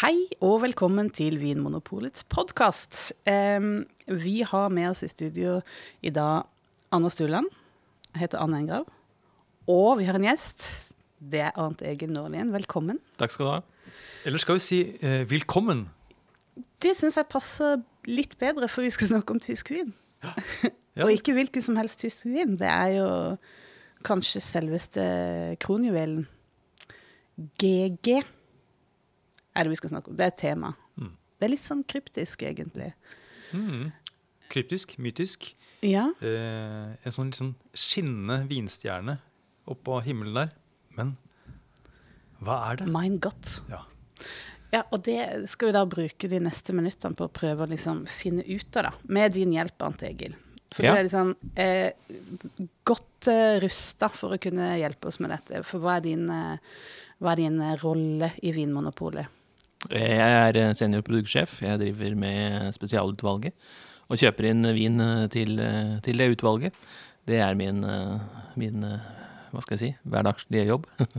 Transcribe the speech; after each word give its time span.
Hei 0.00 0.30
og 0.40 0.62
velkommen 0.62 1.10
til 1.12 1.34
Vinmonopolets 1.36 2.22
podkast. 2.24 3.12
vi 4.08 4.36
har 4.48 4.70
med 4.72 4.86
oss 4.88 5.02
i 5.04 5.10
studio 5.12 5.58
i 6.00 6.08
dag 6.08 6.46
Anna 6.90 7.10
Stuland. 7.12 7.50
Jeg 8.14 8.22
heter 8.22 8.40
Anne 8.40 8.62
Engrav. 8.62 8.86
Og 9.68 9.98
vi 9.98 10.06
har 10.08 10.16
en 10.16 10.24
gjest. 10.24 10.64
Det 11.20 11.42
er 11.44 11.52
Arnt 11.52 11.84
Egil 11.84 12.14
Nålien. 12.14 12.48
Velkommen. 12.48 12.96
Takk 13.20 13.36
skal 13.36 13.44
du 13.44 13.50
ha. 13.50 13.60
Eller 14.24 14.40
skal 14.40 14.56
vi 14.56 14.64
si 14.64 14.80
eh, 15.04 15.28
velkommen? 15.28 15.90
Det 16.80 16.96
syns 16.96 17.20
jeg 17.20 17.28
passer 17.28 17.84
litt 18.08 18.38
bedre, 18.40 18.72
for 18.72 18.80
vi 18.80 18.96
skal 18.96 19.12
snakke 19.12 19.36
om 19.36 19.44
tysk 19.44 19.68
vin. 19.76 19.92
Ja. 20.96 21.04
Og 21.04 21.12
ikke 21.12 21.36
hvilken 21.36 21.62
som 21.62 21.76
helst 21.76 22.00
tysk 22.00 22.24
vin. 22.24 22.56
Det 22.58 22.66
er 22.66 22.96
jo 22.96 23.06
kanskje 24.02 24.40
selveste 24.42 25.04
kronjuvelen. 25.60 26.24
GG 27.60 28.22
er 29.60 29.68
det 29.68 29.74
vi 29.74 29.80
skal 29.80 29.92
snakke 29.94 30.10
om. 30.12 30.16
Det 30.18 30.26
er 30.26 30.32
et 30.34 30.40
tema. 30.42 30.72
Mm. 31.00 31.12
Det 31.40 31.46
er 31.48 31.52
litt 31.54 31.66
sånn 31.66 31.84
kryptisk, 31.88 32.42
egentlig. 32.48 32.90
Mm. 33.56 33.90
Kryptisk, 34.52 34.96
mytisk. 35.00 35.50
Ja. 35.86 36.08
Eh, 36.20 36.90
en 37.06 37.14
sånn 37.14 37.30
litt 37.30 37.38
sånn 37.40 37.54
skinnende 37.72 38.42
vinstjerne 38.50 39.18
oppå 39.70 40.00
himmelen 40.04 40.34
der. 40.36 40.50
Men 40.98 41.14
hva 42.44 42.58
er 42.70 42.80
det? 42.80 42.88
Mein 42.92 43.18
Gott. 43.22 43.60
Ja. 43.70 43.84
Ja, 44.70 44.84
og 44.94 45.02
det 45.06 45.18
skal 45.50 45.70
vi 45.70 45.74
da 45.74 45.82
bruke 45.90 46.28
de 46.30 46.38
neste 46.44 46.74
minuttene 46.76 47.16
på 47.18 47.26
å 47.26 47.32
prøve 47.34 47.64
å 47.66 47.70
liksom 47.72 48.04
finne 48.06 48.44
ut 48.46 48.76
av, 48.78 48.90
da. 48.90 48.92
Med 49.10 49.34
din 49.34 49.50
hjelp, 49.56 49.80
Arnt 49.82 50.04
Egil. 50.06 50.36
For 50.70 50.86
Ja. 50.86 50.92
du 50.94 50.98
er 51.00 51.06
liksom 51.08 51.32
eh, 51.58 51.90
godt 52.86 53.26
eh, 53.32 53.56
rusta 53.64 54.06
for 54.14 54.36
å 54.36 54.38
kunne 54.38 54.68
hjelpe 54.78 55.08
oss 55.10 55.18
med 55.18 55.32
dette. 55.34 55.64
For 55.66 55.82
hva 55.82 55.96
er 55.98 56.04
din, 56.04 56.28
eh, 56.30 56.58
hva 57.18 57.32
er 57.32 57.40
din 57.42 57.58
eh, 57.60 57.74
rolle 57.82 58.28
i 58.46 58.52
Vinmonopolet? 58.54 59.26
Jeg 59.88 60.18
er 60.18 60.58
eh, 60.60 60.74
senior 60.76 61.04
produktsjef. 61.06 61.60
Jeg 61.64 61.80
driver 61.80 62.18
med 62.20 62.74
spesialutvalget 62.76 63.56
og 64.10 64.18
kjøper 64.18 64.50
inn 64.50 64.66
vin 64.76 65.00
eh, 65.00 65.24
til, 65.32 65.56
eh, 65.62 65.96
til 66.04 66.20
det 66.20 66.32
utvalget. 66.34 66.76
Det 67.30 67.40
er 67.40 67.56
min, 67.58 67.82
eh, 67.86 68.44
min 68.60 68.84
eh, 68.84 69.08
hva 69.50 69.64
skal 69.64 69.76
jeg 69.76 69.82
si, 69.82 69.90
hverdagslige 70.10 70.68
jobb. 70.68 70.86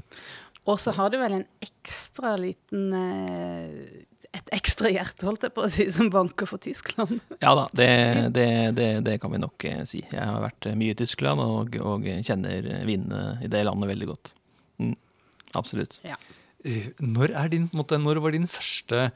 Og 0.69 0.77
så 0.77 0.93
har 0.93 1.09
du 1.09 1.17
vel 1.17 1.39
en 1.39 1.47
ekstra 1.63 2.35
liten 2.37 2.91
eh, 2.93 4.03
Et 4.37 4.51
ekstra 4.55 4.91
hjerte, 4.93 5.25
holdt 5.25 5.47
jeg 5.47 5.53
på 5.55 5.63
å 5.65 5.69
si, 5.71 5.87
som 5.91 6.11
banker 6.13 6.47
for 6.47 6.61
Tyskland. 6.61 7.17
Ja 7.41 7.55
da, 7.57 7.65
det, 7.75 7.89
det, 8.35 8.45
det, 8.77 8.89
det 9.07 9.17
kan 9.23 9.33
vi 9.33 9.41
nok 9.41 9.65
eh, 9.67 9.81
si. 9.89 10.03
Jeg 10.05 10.21
har 10.21 10.37
vært 10.43 10.69
eh, 10.69 10.77
mye 10.77 10.93
i 10.93 10.99
Tyskland 11.01 11.41
og, 11.43 11.75
og 11.81 12.05
kjenner 12.23 12.69
vinene 12.87 13.41
i 13.43 13.49
det 13.51 13.65
landet 13.67 13.91
veldig 13.91 14.11
godt. 14.13 14.35
Mm, 14.79 14.95
absolutt. 15.59 15.97
Eh, 16.07 16.15
Når, 17.01 17.31
er 17.33 17.47
din, 17.49 17.69
måte, 17.73 17.97
når 17.97 18.19
var 18.21 18.35
din 18.35 18.47
første 18.51 19.07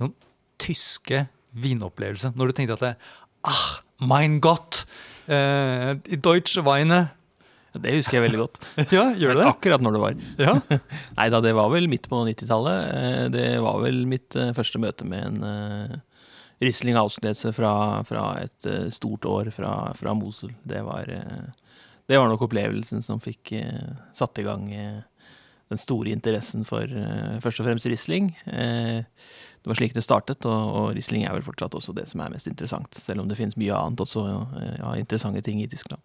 noen, 0.00 0.14
tyske 0.58 1.26
vinopplevelse? 1.54 2.32
Når 2.34 2.50
du 2.50 2.56
tenkte 2.58 2.78
at 2.78 2.84
det, 2.86 2.94
Ah, 3.46 3.78
mein 4.02 4.40
Gott! 4.42 4.82
Eh, 5.30 5.94
deutsche 6.18 6.64
Weine. 6.66 7.04
Det 7.78 7.92
husker 7.94 8.16
jeg 8.18 8.24
veldig 8.24 8.40
godt. 8.40 8.58
Ja, 8.96 9.04
gjør 9.14 9.36
det? 9.38 9.44
Akkurat 9.46 9.84
når 9.84 9.94
det 9.94 10.00
var. 10.02 10.16
Ja. 10.42 10.54
Nei 11.20 11.28
da, 11.30 11.38
det 11.44 11.52
var 11.54 11.70
vel 11.70 11.86
midt 11.92 12.08
på 12.10 12.18
90-tallet. 12.26 12.78
Eh, 12.98 13.24
Det 13.36 13.46
var 13.62 13.78
vel 13.84 14.02
mitt 14.10 14.34
eh, 14.40 14.50
første 14.56 14.80
møte 14.82 15.06
med 15.06 15.22
en 15.28 15.46
eh, 15.46 15.96
Riesling 16.64 16.98
Auslese 16.98 17.52
fra, 17.54 18.02
fra 18.08 18.24
et 18.42 18.66
eh, 18.66 18.88
stort 18.90 19.28
år 19.30 19.52
fra, 19.54 19.92
fra 19.94 20.16
Mosul. 20.18 20.50
Det 20.66 20.82
var, 20.82 21.06
eh, 21.14 21.46
det 22.10 22.18
var 22.18 22.26
nok 22.32 22.42
opplevelsen 22.48 23.04
som 23.06 23.22
fikk 23.22 23.52
eh, 23.60 23.94
satt 24.18 24.42
i 24.42 24.46
gang 24.48 24.66
eh, 24.74 24.98
den 25.68 25.78
store 25.80 26.12
interessen 26.14 26.64
for 26.68 26.82
eh, 26.88 27.38
først 27.44 27.60
og 27.60 27.68
fremst 27.68 27.86
Riesling. 27.90 28.32
Eh, 28.46 29.04
Det 29.58 29.66
var 29.72 29.74
slik 29.80 29.92
det 29.92 30.04
startet, 30.06 30.46
og, 30.46 30.68
og 30.78 30.84
Riesling 30.96 31.24
er 31.26 31.34
vel 31.34 31.42
fortsatt 31.44 31.74
også 31.74 31.92
det 31.92 32.06
som 32.08 32.20
er 32.22 32.30
mest 32.32 32.46
interessant. 32.48 32.94
Selv 32.94 33.20
om 33.20 33.28
det 33.28 33.36
finnes 33.36 33.56
mye 33.58 33.74
annet 33.74 34.00
også 34.00 34.22
eh, 34.62 34.76
av 34.86 34.94
interessante 34.96 35.42
ting 35.44 35.60
i 35.60 35.66
Tyskland. 35.68 36.00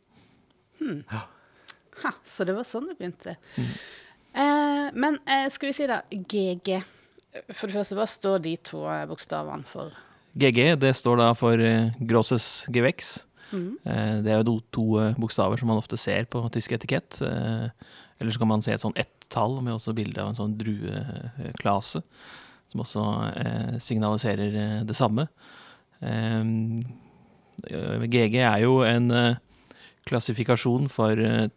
Ha, 1.13 2.11
så 2.27 2.43
det 2.43 2.55
var 2.57 2.65
sånn 2.67 2.89
det 2.89 2.97
begynte. 2.99 3.37
Mm. 3.55 3.69
Eh, 4.33 4.87
men 4.97 5.19
eh, 5.29 5.45
skal 5.53 5.69
vi 5.69 5.75
si 5.77 5.87
da 5.87 6.01
GG. 6.11 6.81
For 7.53 7.69
det 7.69 7.77
første, 7.77 7.95
hva 7.95 8.07
står 8.09 8.41
de 8.43 8.57
to 8.57 8.83
bokstavene 9.09 9.63
for? 9.69 9.93
GG 10.33 10.73
det 10.81 10.95
står 10.97 11.21
da 11.21 11.29
for 11.37 11.61
Grosses 12.09 12.65
Gewächs. 12.73 13.21
Mhm. 13.53 13.77
Eh, 13.85 14.21
Det 14.25 14.31
er 14.33 14.39
jo 14.41 14.43
to, 14.49 14.55
to 14.71 14.85
eh, 14.99 15.13
bokstaver 15.15 15.59
som 15.59 15.67
man 15.69 15.77
ofte 15.77 15.97
ser 15.97 16.25
på 16.25 16.41
tysk 16.51 16.71
etikett. 16.73 17.21
Eh, 17.21 17.69
Eller 18.19 18.31
så 18.31 18.39
kan 18.39 18.47
man 18.47 18.61
se 18.61 18.71
et 18.73 18.81
sånn 18.81 18.95
ett-tall 18.97 19.61
med 19.61 19.73
også 19.73 19.93
bilde 19.95 20.21
av 20.21 20.29
en 20.29 20.35
sånn 20.37 20.57
drueklase, 20.57 22.01
som 22.71 22.81
også 22.81 23.79
signaliserer 23.81 24.85
det 24.87 24.95
samme. 24.95 25.27
GG 27.67 28.35
er 28.43 28.61
jo 28.63 28.77
en 28.87 29.09
klassifikasjon 30.07 30.87
for 30.91 31.15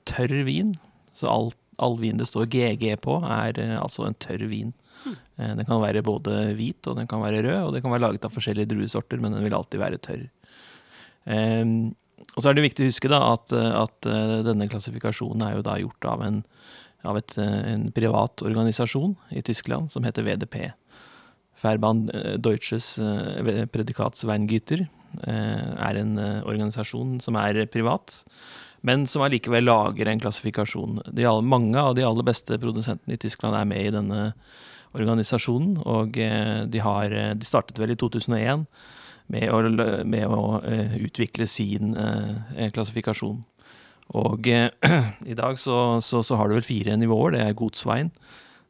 tørr 0.08 0.34
vin, 0.46 0.74
så 1.14 1.28
all, 1.30 1.52
all 1.78 1.96
vin 2.00 2.18
det 2.20 2.26
står 2.30 2.46
GG 2.52 2.96
på, 3.04 3.18
er 3.22 3.58
altså 3.78 4.06
en 4.08 4.14
tørr 4.22 4.46
vin. 4.50 4.72
Eh, 5.38 5.54
Den 5.54 5.64
kan 5.68 5.80
være 5.82 6.02
både 6.02 6.54
hvit 6.56 6.86
og 6.90 6.96
den 6.98 7.06
kan 7.06 7.22
være 7.22 7.42
rød, 7.44 7.60
og 7.68 7.72
det 7.74 7.82
kan 7.84 7.92
være 7.92 8.06
laget 8.08 8.24
av 8.26 8.32
forskjellige 8.34 8.72
druesorter, 8.72 9.20
men 9.20 9.32
den 9.36 9.44
vil 9.44 9.54
alltid 9.54 9.78
være 9.82 9.98
tørr. 10.02 10.26
Ehm, 11.26 11.94
og 12.34 12.42
så 12.42 12.50
er 12.50 12.56
det 12.56 12.66
viktig 12.66 12.84
å 12.84 12.90
huske 12.90 13.10
da 13.10 13.20
at, 13.32 13.52
at 13.52 14.08
eh, 14.08 14.40
denne 14.46 14.68
klassifikasjonen 14.70 15.44
er 15.46 15.56
jo 15.56 15.64
da 15.66 15.78
gjort 15.80 16.08
av 16.08 16.24
en, 16.26 16.42
av 17.08 17.18
et, 17.20 17.36
eh, 17.40 17.62
en 17.72 17.86
privat 17.96 18.44
organisasjon 18.44 19.14
i 19.36 19.42
Tyskland 19.46 19.92
som 19.92 20.06
heter 20.06 20.26
VDP. 20.26 20.58
Verband 21.62 22.12
eh, 22.12 22.36
Deutsches 22.42 22.96
Predikatsweingüter 23.72 24.86
er 25.16 25.96
en 25.96 26.18
organisasjon 26.18 27.14
som 27.24 27.38
er 27.40 27.62
privat, 27.72 28.18
men 28.84 29.06
som 29.08 29.22
allikevel 29.24 29.64
lager 29.64 30.10
en 30.10 30.20
klassifikasjon. 30.20 30.98
Alle- 31.14 31.46
mange 31.46 31.80
av 31.80 31.94
de 31.96 32.04
aller 32.04 32.26
beste 32.26 32.58
produsentene 32.60 33.16
i 33.16 33.20
Tyskland 33.22 33.56
er 33.56 33.64
med 33.70 33.86
i 33.86 33.94
denne 33.94 34.26
organisasjonen, 34.98 35.78
og 35.88 36.18
de, 36.18 36.82
har, 36.84 37.16
de 37.38 37.48
startet 37.48 37.80
vel 37.80 37.94
i 37.94 37.96
2001 37.96 38.66
med 39.32 39.50
å, 39.50 39.60
med 40.06 40.26
å 40.30 40.40
eh, 40.62 40.96
utvikle 41.06 41.48
sin 41.50 41.96
eh, 41.98 42.70
klassifikasjon. 42.74 43.42
Og 44.14 44.48
eh, 44.50 44.70
i 45.32 45.36
dag 45.38 45.58
så, 45.58 46.00
så, 46.04 46.22
så 46.22 46.38
har 46.38 46.48
du 46.48 46.56
vel 46.58 46.66
fire 46.66 46.96
nivåer. 46.98 47.34
Det 47.34 47.44
er 47.44 47.58
godsveien, 47.58 48.12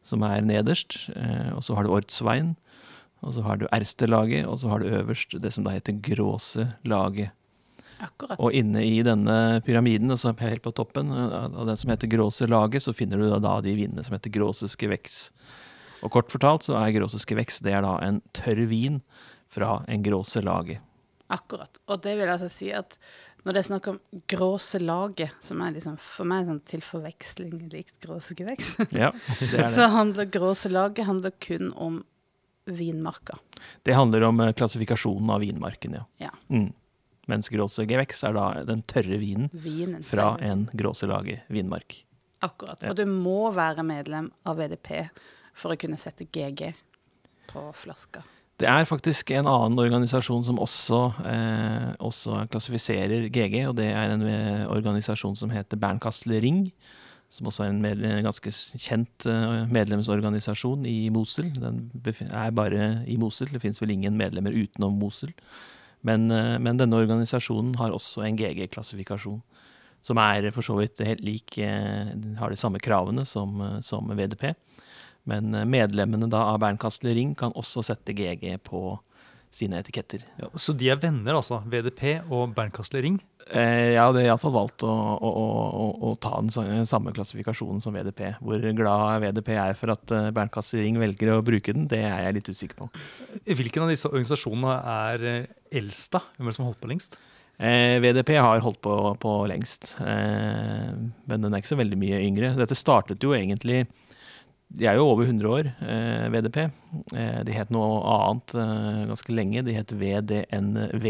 som 0.07 0.25
er 0.27 0.45
nederst. 0.47 1.03
Eh, 1.17 1.51
og 1.55 1.65
så 1.67 1.77
har 1.77 1.85
du 1.85 1.93
ortsveien. 1.97 2.55
Og 3.25 3.35
så 3.35 3.43
har 3.47 3.59
du 3.59 3.67
Erste-laget, 3.75 4.47
og 4.47 4.61
så 4.61 4.71
har 4.71 4.83
du 4.83 4.93
øverst 4.93 5.35
det 5.43 5.51
som 5.55 5.65
da 5.67 5.75
heter 5.75 5.97
Gråse-laget. 6.05 7.35
Akkurat. 7.97 8.37
Og 8.37 8.53
inne 8.53 8.83
i 8.85 8.99
denne 9.01 9.63
pyramiden, 9.65 10.13
altså 10.13 10.35
helt 10.43 10.61
på 10.65 10.73
toppen 10.77 11.13
eh, 11.13 11.37
av 11.49 11.69
den 11.69 11.81
som 11.81 11.93
heter 11.93 12.13
Gråse-laget, 12.13 12.85
så 12.85 12.97
finner 12.97 13.21
du 13.21 13.29
da, 13.31 13.41
da 13.43 13.59
de 13.65 13.73
vinene 13.77 14.05
som 14.05 14.17
heter 14.17 14.35
gråseske 14.35 14.91
veks. 14.93 15.21
Og 16.05 16.13
kort 16.13 16.29
fortalt 16.33 16.67
så 16.67 16.77
er 16.77 16.93
gråseske 16.93 17.39
veks, 17.39 17.63
det 17.65 17.73
er 17.73 17.87
da 17.87 17.97
en 18.05 18.21
tørr 18.37 18.67
vin 18.69 19.01
fra 19.49 19.85
en 19.89 20.03
Gråse-laget. 20.03 20.83
Akkurat. 21.33 21.81
Og 21.91 22.03
det 22.05 22.17
vil 22.19 22.29
altså 22.31 22.49
si 22.53 22.69
at 22.75 22.97
når 23.47 23.55
det 23.55 23.61
er 23.61 23.67
snakk 23.69 23.87
om 23.93 23.99
gråselaget, 24.31 25.31
som 25.43 25.61
er 25.63 25.75
liksom 25.77 25.97
for 26.03 26.27
meg 26.27 26.49
sånn 26.49 26.61
til 26.67 26.83
forveksling 26.83 27.53
likt 27.71 27.95
gråsegeveks, 28.03 28.73
Ja, 28.91 29.13
det 29.39 29.51
det. 29.55 29.69
så 29.71 29.87
handler 29.93 30.27
gråselaget 30.35 31.07
handler 31.07 31.35
kun 31.43 31.71
om 31.75 32.01
vinmarka. 32.67 33.39
Det 33.87 33.95
handler 33.95 34.27
om 34.27 34.41
eh, 34.43 34.53
klassifikasjonen 34.59 35.31
av 35.31 35.41
vinmarken, 35.45 35.95
ja. 36.01 36.05
Ja. 36.19 36.33
Mm. 36.51 36.73
Mens 37.31 37.49
Gråse 37.51 37.87
Gewächs 37.87 38.23
er 38.27 38.35
da 38.35 38.49
den 38.67 38.83
tørre 38.87 39.19
vinen 39.19 39.49
Vinen 39.53 40.03
fra 40.07 40.37
en 40.43 40.69
Gråselaget 40.73 41.47
vinmark. 41.51 42.01
Akkurat. 42.43 42.83
Ja. 42.83 42.91
Og 42.93 42.99
du 42.99 43.07
må 43.11 43.51
være 43.55 43.83
medlem 43.87 44.29
av 44.47 44.59
VDP 44.61 45.09
for 45.57 45.75
å 45.75 45.79
kunne 45.81 45.99
sette 45.99 46.27
GG 46.31 46.69
på 47.51 47.65
flaska. 47.75 48.23
Det 48.57 48.69
er 48.69 48.89
faktisk 48.89 49.31
en 49.37 49.49
annen 49.51 49.81
organisasjon 49.83 50.45
som 50.47 50.61
også, 50.63 51.01
eh, 51.29 51.91
også 52.01 52.47
klassifiserer 52.49 53.29
GG, 53.29 53.67
og 53.69 53.77
det 53.77 53.91
er 53.93 54.15
en 54.15 54.23
eh, 54.25 54.63
organisasjon 54.73 55.37
som 55.37 55.53
heter 55.53 55.77
Bernkastel 55.77 56.39
Ring. 56.41 56.71
Som 57.29 57.51
også 57.51 57.67
er 57.67 57.73
en 57.75 57.83
med, 57.83 58.01
ganske 58.25 58.49
kjent 58.81 59.27
eh, 59.29 59.67
medlemsorganisasjon 59.69 60.87
i 60.89 61.11
Mosel. 61.13 61.51
Den 61.53 61.91
er 62.31 62.51
bare 62.51 63.05
i 63.05 63.19
Mosel, 63.21 63.51
det 63.53 63.61
finnes 63.61 63.83
vel 63.83 63.93
ingen 63.93 64.17
medlemmer 64.17 64.57
utenom 64.57 64.97
Mosel. 65.03 65.35
Men, 66.07 66.31
eh, 66.31 66.57
men 66.63 66.81
denne 66.81 66.97
organisasjonen 66.97 67.77
har 67.77 67.93
også 67.93 68.25
en 68.25 68.39
GG-klassifikasjon. 68.39 69.43
Som 70.07 70.21
er 70.23 70.49
for 70.55 70.63
så 70.63 70.79
vidt 70.79 71.03
helt 71.03 71.25
lik, 71.25 71.59
eh, 71.59 72.15
har 72.39 72.51
de 72.51 72.57
samme 72.57 72.79
kravene 72.79 73.27
som, 73.27 73.61
eh, 73.61 73.81
som 73.81 74.07
VDP. 74.07 74.55
Men 75.31 75.55
eh, 75.55 75.67
medlemmene 75.69 76.31
av 76.39 76.61
Bernkastel 76.63 77.15
Ring 77.17 77.35
kan 77.39 77.55
også 77.59 77.85
sette 77.87 78.15
GG 78.17 78.57
på 78.67 78.97
sine 79.57 79.81
etiketter. 79.81 80.25
Ja, 80.41 80.51
så 80.59 80.75
de 80.77 80.91
er 80.93 81.01
venner, 81.01 81.39
altså? 81.39 81.63
VDP 81.71 82.03
og 82.25 82.53
Bernkastel 82.57 83.05
Ring? 83.05 83.19
Eh, 83.47 83.95
ja, 83.95 84.09
det 84.11 84.25
er 84.25 84.33
iallfall 84.33 84.55
valgt 84.57 84.83
å, 84.85 84.91
å, 84.91 85.31
å, 85.31 85.87
å, 86.09 86.13
ta 86.19 86.35
den 86.43 86.89
samme 86.89 87.13
klassifikasjonen 87.15 87.79
som 87.83 87.95
VDP. 87.95 88.25
Hvor 88.43 88.67
glad 88.81 89.23
VDP 89.23 89.53
er 89.55 89.79
for 89.79 89.95
at 89.95 90.15
eh, 90.15 90.33
Bernkastel 90.35 90.83
Ring 90.83 90.99
velger 91.01 91.37
å 91.37 91.45
bruke 91.47 91.75
den, 91.77 91.87
det 91.91 92.03
er 92.09 92.27
jeg 92.27 92.39
litt 92.41 92.51
usikker 92.51 92.81
på. 92.83 92.91
Hvilken 93.47 93.87
av 93.87 93.95
disse 93.95 94.11
organisasjonene 94.11 94.77
er 94.97 95.27
eh, 95.31 95.49
eldst, 95.79 96.11
da? 96.17 96.25
Hvem 96.37 96.49
er 96.49 96.53
det 96.53 96.59
som 96.59 96.67
har 96.67 96.73
holdt 96.73 96.83
på 96.83 96.93
lengst? 96.93 97.21
Eh, 97.57 97.97
VDP 98.05 98.35
har 98.37 98.65
holdt 98.65 98.83
på, 98.85 98.97
på 99.23 99.37
lengst, 99.49 99.95
eh, 100.03 100.91
men 101.31 101.47
den 101.47 101.55
er 101.55 101.63
ikke 101.63 101.73
så 101.77 101.81
veldig 101.81 102.01
mye 102.03 102.19
yngre. 102.27 102.53
Dette 102.59 102.77
startet 102.77 103.23
jo 103.25 103.33
egentlig 103.37 103.87
De 104.67 104.87
er 104.89 104.99
jo 104.99 105.07
over 105.07 105.27
100 105.29 105.49
år, 105.49 105.69
eh, 105.81 106.27
VDP. 106.33 106.57
Eh, 107.15 107.45
de 107.45 107.53
het 107.55 107.71
noe 107.71 108.01
annet 108.03 108.55
eh, 108.55 109.07
ganske 109.13 109.33
lenge. 109.33 109.63
De 109.63 109.73
het 109.73 109.91
VDNV, 109.95 111.07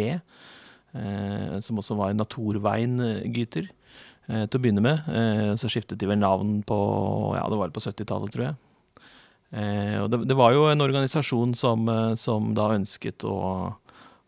eh, 0.92 1.56
som 1.64 1.80
også 1.80 1.96
var 1.96 2.14
Naturveien-gyter 2.14 3.72
til 4.26 4.58
å 4.58 4.58
begynne 4.58 4.82
med. 4.82 5.04
så 5.54 5.68
skiftet 5.70 6.00
de 6.00 6.06
vel 6.10 6.18
navn 6.18 6.64
på 6.66 6.76
ja, 7.36 7.44
det 7.46 7.58
var 7.60 7.70
på 7.70 7.78
70-tallet, 7.78 8.32
tror 8.34 8.42
jeg. 8.42 8.56
og 10.02 10.10
det, 10.10 10.18
det, 10.26 10.34
var 10.34 10.50
jo 10.50 10.64
en 10.66 10.82
organisasjon 10.82 11.54
som, 11.54 11.86
som 12.18 12.48
da 12.58 12.72
ønsket 12.74 13.22
å 13.22 13.76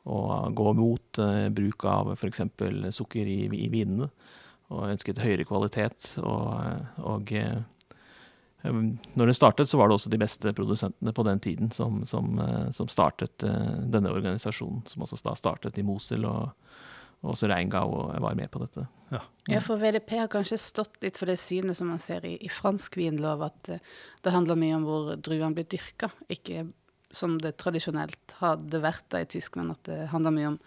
å 0.08 0.20
gå 0.54 0.72
mot 0.72 1.18
bruk 1.50 1.84
av 1.84 2.12
f.eks. 2.14 2.40
sukker 2.94 3.26
i, 3.26 3.40
i, 3.58 3.66
vinene. 3.68 4.06
Og 4.70 4.86
ønsket 4.86 5.18
høyere 5.18 5.44
kvalitet. 5.44 6.14
Og, 6.22 6.54
og 7.02 7.34
når 8.62 9.30
det 9.30 9.38
startet, 9.38 9.70
så 9.70 9.78
var 9.78 9.88
det 9.88 9.98
også 9.98 10.10
de 10.10 10.18
beste 10.18 10.52
produsentene 10.52 11.14
på 11.14 11.24
den 11.26 11.40
tiden 11.40 11.70
som, 11.70 12.02
som, 12.08 12.38
uh, 12.42 12.70
som 12.74 12.90
startet 12.90 13.38
denne 13.38 14.10
organisasjonen. 14.10 14.82
Som 14.90 15.06
også 15.06 15.20
da 15.22 15.36
startet 15.38 15.78
i 15.78 15.84
Mosul, 15.86 16.26
og, 16.26 16.50
og 17.22 17.34
også 17.34 17.50
Reingau 17.50 17.94
var 18.18 18.34
med 18.38 18.50
på 18.50 18.64
dette. 18.64 18.88
Ja. 19.14 19.22
ja. 19.48 19.62
for 19.64 19.80
VDP 19.80 20.16
har 20.18 20.32
kanskje 20.32 20.58
stått 20.60 20.98
litt 21.04 21.20
for 21.20 21.30
det 21.30 21.38
synet 21.40 21.78
som 21.78 21.92
man 21.92 22.02
ser 22.02 22.26
i, 22.26 22.34
i 22.42 22.50
fransk 22.52 22.98
vinlov, 22.98 23.46
at 23.46 23.72
det 24.24 24.34
handler 24.34 24.58
mye 24.58 24.76
om 24.80 24.88
hvor 24.88 25.14
druene 25.16 25.54
blir 25.56 25.70
dyrka, 25.70 26.10
ikke 26.28 26.66
som 27.10 27.38
det 27.40 27.56
tradisjonelt 27.60 28.34
hadde 28.42 28.80
vært 28.82 29.04
da 29.12 29.20
i 29.22 29.30
Tyskland, 29.30 29.70
at 29.72 29.84
det 29.88 30.10
handler 30.12 30.32
mye 30.34 30.48
om 30.52 30.58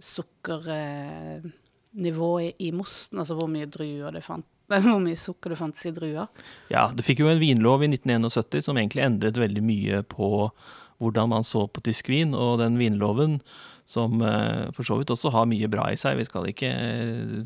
sukkernivået 0.00 2.50
i, 2.50 2.52
i 2.68 2.70
mosten, 2.76 3.18
altså 3.20 3.34
hvor 3.38 3.48
mye 3.52 3.70
druer 3.70 4.10
det 4.16 4.24
fant 4.24 4.48
hvor 4.70 5.02
mye 5.02 5.18
sukker 5.18 5.54
det 5.54 5.58
fantes 5.60 5.88
i 5.88 5.94
druer. 5.94 6.28
Ja, 6.72 6.88
du 6.94 7.02
fikk 7.06 7.24
jo 7.24 7.30
en 7.32 7.42
vinlov 7.42 7.82
i 7.84 7.90
1971 7.90 8.68
som 8.68 8.78
egentlig 8.78 9.06
endret 9.06 9.40
veldig 9.40 9.64
mye 9.64 10.04
på 10.06 10.50
hvordan 11.00 11.30
man 11.32 11.46
så 11.48 11.64
på 11.72 11.80
tysk 11.84 12.10
vin, 12.12 12.34
og 12.36 12.58
den 12.60 12.76
vinloven 12.76 13.38
som 13.88 14.20
uh, 14.22 14.68
for 14.76 14.86
så 14.86 14.98
vidt 15.00 15.10
også 15.10 15.32
har 15.34 15.48
mye 15.50 15.68
bra 15.72 15.88
i 15.90 15.98
seg, 15.98 16.18
vi 16.20 16.26
skal 16.28 16.46
ikke, 16.50 16.70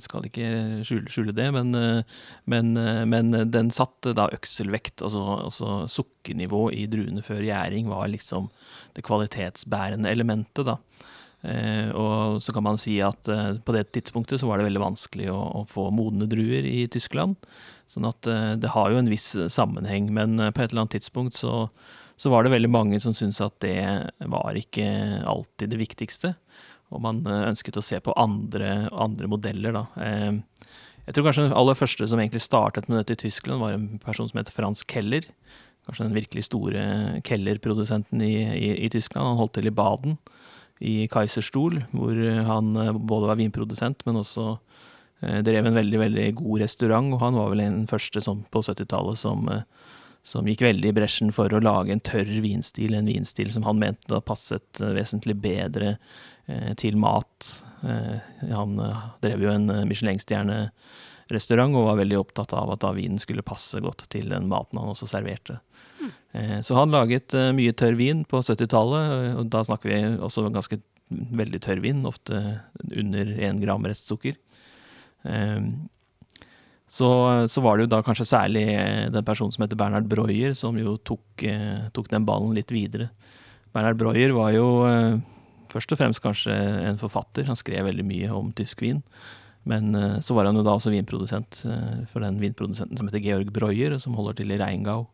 skal 0.02 0.26
ikke 0.28 0.48
skjule, 0.84 1.08
skjule, 1.08 1.34
det, 1.36 1.46
men, 1.54 1.70
uh, 1.78 2.24
men, 2.50 2.74
uh, 2.76 3.04
men, 3.08 3.30
den 3.54 3.70
satte 3.72 4.12
da 4.18 4.26
økselvekt, 4.34 5.04
altså, 5.06 5.22
altså 5.46 5.84
sukkernivå 5.88 6.66
i 6.74 6.88
druene 6.90 7.24
før 7.24 7.44
gjæring 7.46 7.88
var 7.92 8.10
liksom 8.12 8.50
det 8.98 9.06
kvalitetsbærende 9.06 10.12
elementet, 10.12 10.66
da. 10.68 10.80
Og 11.44 12.38
så 12.40 12.54
kan 12.56 12.64
man 12.64 12.78
si 12.80 12.94
at 13.04 13.28
på 13.28 13.74
det 13.76 13.82
tidspunktet 13.92 14.40
så 14.40 14.48
var 14.48 14.56
det 14.56 14.64
veldig 14.68 14.80
vanskelig 14.80 15.26
å, 15.28 15.40
å 15.60 15.64
få 15.68 15.90
modne 15.92 16.24
druer 16.30 16.64
i 16.64 16.86
Tyskland. 16.88 17.36
Sånn 17.90 18.08
at 18.08 18.24
det 18.62 18.70
har 18.72 18.94
jo 18.94 19.02
en 19.02 19.10
viss 19.12 19.34
sammenheng, 19.52 20.08
men 20.16 20.38
på 20.40 20.64
et 20.64 20.72
eller 20.72 20.86
annet 20.86 20.96
tidspunkt 20.96 21.36
så 21.36 21.66
så 22.16 22.30
var 22.30 22.44
det 22.44 22.54
veldig 22.54 22.70
mange 22.70 23.00
som 23.02 23.14
syntes 23.14 23.42
at 23.42 23.56
det 23.64 23.78
var 24.30 24.58
ikke 24.58 24.86
alltid 25.30 25.72
det 25.72 25.80
viktigste. 25.80 26.34
Og 26.94 27.02
man 27.02 27.22
eh, 27.26 27.46
ønsket 27.50 27.78
å 27.80 27.84
se 27.84 27.98
på 28.02 28.14
andre, 28.20 28.86
andre 28.92 29.30
modeller, 29.30 29.74
da. 29.74 29.84
Eh, 29.98 30.70
jeg 31.04 31.16
tror 31.16 31.26
kanskje 31.26 31.48
den 31.48 31.58
aller 31.58 31.76
første 31.76 32.06
som 32.08 32.20
egentlig 32.20 32.44
startet 32.44 32.86
med 32.88 33.00
dette 33.00 33.18
i 33.18 33.22
Tyskland, 33.26 33.60
var 33.60 33.74
en 33.76 33.98
person 34.00 34.30
som 34.30 34.40
het 34.40 34.52
Frans 34.54 34.84
Keller. 34.88 35.26
Kanskje 35.84 36.06
den 36.06 36.16
virkelig 36.16 36.46
store 36.46 36.84
Keller-produsenten 37.26 38.22
i, 38.24 38.36
i, 38.54 38.70
i, 38.86 38.88
Tyskland. 38.92 39.26
Han 39.26 39.40
holdt 39.42 39.58
til 39.58 39.68
i 39.68 39.74
Baden, 39.74 40.16
i 40.82 41.06
Kaiserstol, 41.10 41.82
hvor 41.94 42.20
han 42.48 42.76
eh, 42.80 42.94
både 42.94 43.30
var 43.30 43.40
vinprodusent, 43.40 44.06
men 44.08 44.22
også 44.22 44.56
drev 45.24 45.64
en 45.64 45.76
veldig 45.78 45.98
veldig 46.02 46.24
god 46.36 46.60
restaurant. 46.60 47.06
Og 47.14 47.22
han 47.22 47.36
var 47.38 47.52
vel 47.54 47.62
en 47.64 47.76
første 47.88 48.20
som, 48.20 48.42
på 48.52 48.60
70-tallet 48.66 49.16
som 49.16 49.46
som 50.24 50.46
gikk 50.48 50.62
veldig 50.64 50.88
i 50.88 50.94
bresjen 50.96 51.30
for 51.36 51.52
å 51.52 51.60
lage 51.60 51.92
en 51.92 52.00
tørr 52.04 52.28
vinstil, 52.40 52.94
en 52.96 53.08
vinstil 53.08 53.50
som 53.52 53.64
han 53.64 53.76
mente 53.80 54.08
da 54.08 54.22
passet 54.24 54.80
vesentlig 54.80 55.36
bedre 55.36 55.94
til 56.80 56.96
mat. 57.00 57.48
Han 57.84 58.78
drev 59.20 59.44
jo 59.44 59.52
en 59.52 59.68
Michelin-stjerne-restaurant 61.34 61.78
og 61.78 61.88
var 61.90 62.00
veldig 62.00 62.18
opptatt 62.20 62.54
av 62.56 62.72
at 62.74 62.82
da 62.84 62.92
vinen 62.96 63.20
skulle 63.22 63.44
passe 63.46 63.80
godt 63.82 64.06
til 64.12 64.30
den 64.32 64.48
maten 64.50 64.80
han 64.80 64.92
også 64.92 65.08
serverte. 65.10 65.58
Mm. 66.00 66.62
Så 66.66 66.74
han 66.74 66.90
laget 66.90 67.34
mye 67.54 67.74
tørr 67.78 67.94
vin 67.94 68.24
på 68.26 68.40
70-tallet, 68.42 69.36
og 69.38 69.50
da 69.52 69.62
snakker 69.66 69.90
vi 69.90 69.98
også 70.18 70.48
ganske 70.54 70.80
veldig 71.10 71.60
tørr 71.62 71.82
vin, 71.84 72.00
ofte 72.08 72.40
under 72.90 73.30
én 73.46 73.60
gram 73.62 73.86
restsukker. 73.86 74.34
Så, 76.94 77.08
så, 77.48 77.60
var 77.60 77.76
det 77.76 77.86
jo 77.86 77.92
da 77.94 78.02
kanskje 78.06 78.26
særlig 78.28 78.64
eh, 78.70 79.10
den 79.10 79.24
personen 79.26 79.50
som 79.54 79.64
heter 79.64 79.78
Bernhard 79.80 80.06
Breuer, 80.06 80.52
som 80.54 80.76
jo 80.78 80.94
tok, 81.02 81.42
eh, 81.42 81.88
tok 81.96 82.10
den 82.12 82.26
ballen 82.28 82.52
litt 82.54 82.70
videre. 82.70 83.08
Bernhard 83.74 83.98
Breuer 83.98 84.34
var 84.36 84.52
jo 84.54 84.66
eh, 84.86 85.16
først 85.72 85.94
og 85.94 85.98
fremst 85.98 86.22
kanskje 86.22 86.54
en 86.92 87.00
forfatter. 87.00 87.48
Han 87.48 87.58
skrev 87.58 87.88
veldig 87.88 88.04
mye 88.06 88.30
om 88.36 88.52
tysk 88.54 88.84
vin. 88.84 89.00
Men 89.64 89.96
så 90.20 90.34
var 90.36 90.44
han 90.44 90.58
jo 90.58 90.62
da 90.66 90.74
også 90.76 90.90
vinprodusent 90.92 91.62
for 92.12 92.20
den 92.20 92.36
vinprodusenten 92.42 92.98
som 93.00 93.08
heter 93.08 93.22
Georg 93.24 93.48
Breuer, 93.54 93.94
som 93.96 94.12
holder 94.18 94.36
til 94.36 94.52
i 94.52 94.58
Reingau. 94.60 95.06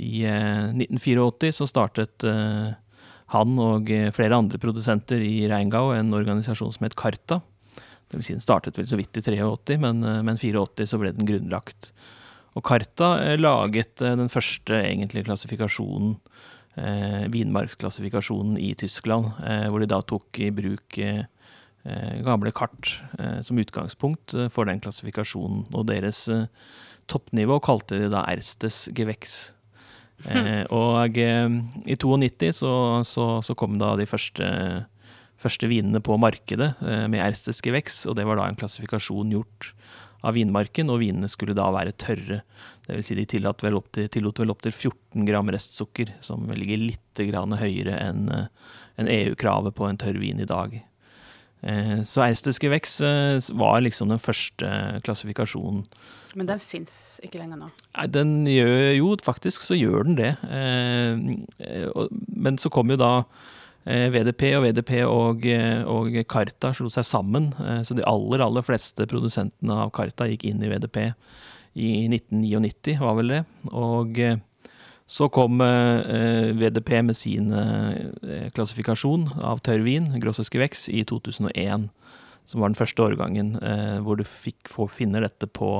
I 0.00 0.24
1984 0.24 1.50
så 1.58 1.66
startet 1.68 2.24
han 2.24 3.60
og 3.60 3.92
flere 4.16 4.38
andre 4.40 4.56
produsenter 4.62 5.20
i 5.20 5.44
Reingau 5.52 5.90
en 5.92 6.16
organisasjon 6.16 6.72
som 6.72 6.88
het 6.88 6.96
Karta 6.96 7.42
det 8.10 8.18
vil 8.18 8.26
si 8.26 8.34
den 8.34 8.42
startet 8.42 8.78
vel 8.78 8.88
så 8.90 8.98
vidt 8.98 9.18
i 9.20 9.22
83, 9.22 9.78
men, 9.78 10.02
eh, 10.02 10.22
men 10.26 10.38
84 10.38 10.88
så 10.90 10.98
ble 10.98 11.12
den 11.14 11.28
grunnlagt. 11.28 11.92
Og 12.58 12.64
Karta 12.66 13.12
eh, 13.22 13.36
laget 13.38 14.02
eh, 14.02 14.16
den 14.18 14.32
første 14.32 14.80
egentlige 14.82 15.28
klassifikasjonen, 15.28 16.16
eh, 16.74 17.28
vinmarksklassifikasjonen 17.30 18.58
i 18.58 18.72
Tyskland, 18.74 19.30
eh, 19.46 19.68
hvor 19.70 19.82
de 19.82 19.90
da 19.90 20.00
tok 20.02 20.42
i 20.42 20.50
bruk 20.54 20.98
eh, 20.98 21.22
gamle 22.26 22.52
kart 22.52 22.90
som 23.46 23.56
utgangspunkt 23.56 24.34
for 24.52 24.68
den 24.68 24.82
klassifikasjonen. 24.84 25.62
Og 25.72 25.86
deres 25.88 26.26
toppnivå 27.08 27.56
kalte 27.64 28.02
de 28.02 28.10
da 28.12 28.26
Erstes 28.28 28.82
Geveks. 28.96 29.54
Hm. 30.26 30.66
og 30.68 31.16
i 31.16 31.94
92 31.96 32.50
så, 32.58 32.72
så, 33.08 33.26
så, 33.40 33.54
kom 33.56 33.78
da 33.80 33.94
de 33.96 34.04
første 34.04 34.50
første 35.40 35.70
vinene 35.70 36.02
på 36.04 36.18
markedet 36.20 36.74
eh, 36.84 37.06
med 37.10 37.22
Erstes 37.24 37.62
Geveks, 37.64 38.04
og 38.08 38.18
det 38.18 38.26
var 38.28 38.40
da 38.40 38.48
en 38.48 38.58
klassifikasjon 38.60 39.32
gjort 39.34 39.72
av 40.26 40.36
vinmarken, 40.36 40.90
og 40.92 41.00
vinene 41.00 41.30
skulle 41.32 41.56
da 41.56 41.70
være 41.72 41.96
tørre. 42.00 42.42
Det 42.84 42.98
vil 42.98 43.06
si 43.06 43.16
de 43.16 43.24
tillot 43.28 43.64
vel 43.64 43.78
opptil 43.78 44.28
opp 44.28 44.66
14 44.68 45.24
gram 45.28 45.48
restsukker, 45.48 46.12
som 46.20 46.44
ligger 46.52 46.82
litt 46.82 47.22
høyere 47.22 47.96
enn 48.04 48.28
en 49.00 49.08
EU-kravet 49.08 49.72
på 49.76 49.86
en 49.88 49.96
tørr 50.00 50.18
vin 50.20 50.42
i 50.42 50.48
dag. 50.48 50.76
Eh, 51.62 52.00
så 52.06 52.24
erstiske 52.24 52.70
veks 52.72 53.00
eh, 53.04 53.52
var 53.60 53.80
liksom 53.84 54.12
den 54.12 54.22
første 54.22 55.00
klassifikasjonen. 55.06 55.84
Men 56.38 56.48
den 56.48 56.60
fins 56.62 57.18
ikke 57.26 57.40
lenger 57.42 57.58
nå? 57.60 57.70
Nei, 57.96 58.06
den 58.14 58.34
gjør 58.48 58.92
jo 58.94 59.14
faktisk 59.24 59.64
så 59.66 59.74
gjør 59.74 60.06
den 60.06 60.20
det. 60.20 60.34
Men 62.30 62.60
så 62.62 62.70
kom 62.70 62.92
jo 62.92 63.00
da 63.00 63.14
Eh, 63.88 64.10
VDP 64.12 64.42
og 64.58 64.66
VDP 64.66 64.90
og, 65.08 65.46
eh, 65.48 65.80
og, 65.88 66.12
Karta 66.28 66.74
slo 66.76 66.90
seg 66.92 67.06
sammen, 67.08 67.48
eh, 67.64 67.80
så 67.80 67.96
de 67.96 68.04
aller, 68.04 68.42
aller 68.44 68.62
fleste 68.62 69.06
produsentene 69.08 69.72
av 69.86 69.92
Karta 69.96 70.28
gikk 70.28 70.44
inn 70.44 70.60
i 70.62 70.68
VDP 70.68 71.14
i 71.80 72.08
1999, 72.10 72.98
var 73.00 73.16
vel 73.16 73.28
det. 73.28 73.44
Og 73.72 74.20
så 75.10 75.26
kom 75.34 75.58
VDP 75.58 76.90
med 77.02 77.16
sin 77.18 77.50
klassifikasjon 78.54 79.24
av 79.42 79.58
tørrvin, 79.66 80.06
Grosseske 80.22 80.60
veks, 80.62 80.84
i 80.94 81.02
2001. 81.08 81.88
Som 82.46 82.62
var 82.62 82.70
den 82.70 82.78
første 82.78 83.02
årgangen 83.02 83.56
hvor 84.06 84.20
du 84.20 84.22
fikk 84.22 84.70
få 84.70 84.86
finne 84.90 85.22
dette 85.24 85.50
på, 85.50 85.72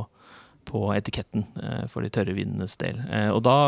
på 0.66 0.82
etiketten 0.96 1.46
for 1.92 2.02
de 2.02 2.10
tørre 2.10 2.34
vinenes 2.34 2.74
del. 2.82 2.98
Og 3.30 3.44
da 3.46 3.60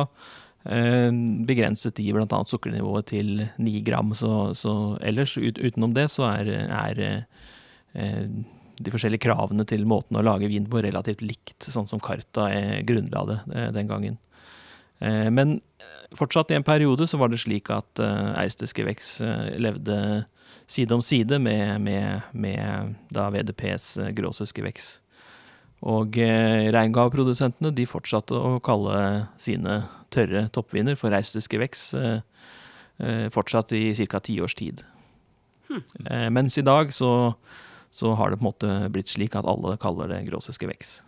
Eh, 0.64 1.10
begrenset 1.46 1.96
de 1.98 2.12
bl.a. 2.14 2.40
sukkernivået 2.46 3.10
til 3.10 3.46
9 3.58 3.82
gram. 3.86 4.14
Så, 4.14 4.54
så 4.58 4.96
ellers, 5.02 5.36
ut, 5.36 5.58
utenom 5.58 5.94
det, 5.96 6.08
så 6.12 6.28
er, 6.30 6.50
er 6.68 7.02
eh, 7.94 8.28
de 8.82 8.94
forskjellige 8.94 9.26
kravene 9.26 9.66
til 9.68 9.86
måten 9.88 10.18
å 10.18 10.24
lage 10.24 10.50
vin 10.50 10.68
på 10.70 10.82
relativt 10.84 11.24
likt, 11.24 11.70
sånn 11.70 11.88
som 11.90 12.02
Karta 12.02 12.48
grunnla 12.86 13.24
det 13.30 13.40
eh, 13.54 13.70
den 13.74 13.90
gangen. 13.90 14.20
Eh, 15.02 15.28
Men 15.30 15.60
fortsatt 16.16 16.50
i 16.52 16.58
en 16.58 16.66
periode 16.66 17.06
så 17.08 17.18
var 17.18 17.32
det 17.32 17.40
slik 17.42 17.70
at 17.70 18.00
eistiske 18.00 18.40
Eiristiske 18.42 18.86
Vex 18.86 19.20
eh, 19.20 19.58
levde 19.58 20.24
side 20.70 20.94
om 20.94 21.02
side 21.02 21.38
med, 21.38 21.80
med, 21.80 22.28
med 22.32 22.94
da 23.12 23.28
VDPs 23.30 23.98
Gråsiske 24.16 24.62
Vex. 24.64 25.00
Og 25.82 26.14
reingaveprodusentene 26.14 27.72
de 27.74 27.88
fortsatte 27.90 28.38
å 28.38 28.60
kalle 28.62 29.26
sine 29.42 29.80
tørre 30.14 30.44
toppviner 30.54 30.94
for 30.96 31.10
reistiske 31.10 31.58
uh, 31.98 33.26
fortsatt 33.34 33.74
i 33.74 33.90
ca. 34.06 34.20
ti 34.22 34.38
års 34.40 34.54
tid. 34.54 34.84
Eh, 36.10 36.28
mens 36.30 36.58
i 36.58 36.62
dag 36.62 36.92
så, 36.92 37.34
så 37.90 38.14
har 38.14 38.30
det 38.30 38.40
på 38.40 38.44
en 38.44 38.50
måte 38.50 38.90
blitt 38.92 39.12
slik 39.12 39.36
at 39.38 39.48
alle 39.48 39.78
kaller 39.80 40.10
det 40.12 40.24
Gråsiske 40.28 40.68
Vex. 40.68 41.00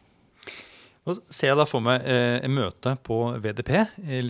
Nå 1.04 1.18
ser 1.28 1.50
jeg 1.50 1.58
da 1.60 1.66
for 1.68 1.84
meg 1.84 2.06
eh, 2.08 2.38
en 2.46 2.54
møte 2.56 2.94
på 3.04 3.18
VDP, 3.44 3.74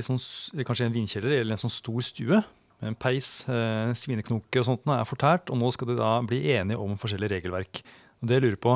sånn, 0.03 0.19
kanskje 0.67 0.89
en 0.89 0.97
vinkjeller 0.97 1.37
eller 1.39 1.55
en 1.55 1.63
sånn 1.63 1.73
stor 1.73 2.03
stue. 2.03 2.41
Med 2.83 2.91
en 2.91 2.99
peis, 2.99 3.45
eh, 3.47 3.93
svineknoke 3.95 4.59
og 4.59 4.67
sånt 4.67 4.91
er 4.91 5.07
fortært, 5.07 5.53
og 5.55 5.61
nå 5.61 5.71
skal 5.75 5.93
de 5.93 5.99
da 6.01 6.17
bli 6.27 6.43
enige 6.57 6.81
om 6.83 6.99
forskjellige 6.99 7.37
regelverk. 7.37 7.85
Og 8.19 8.27
det 8.27 8.41
jeg 8.41 8.47
lurer 8.49 8.61
på, 8.67 8.75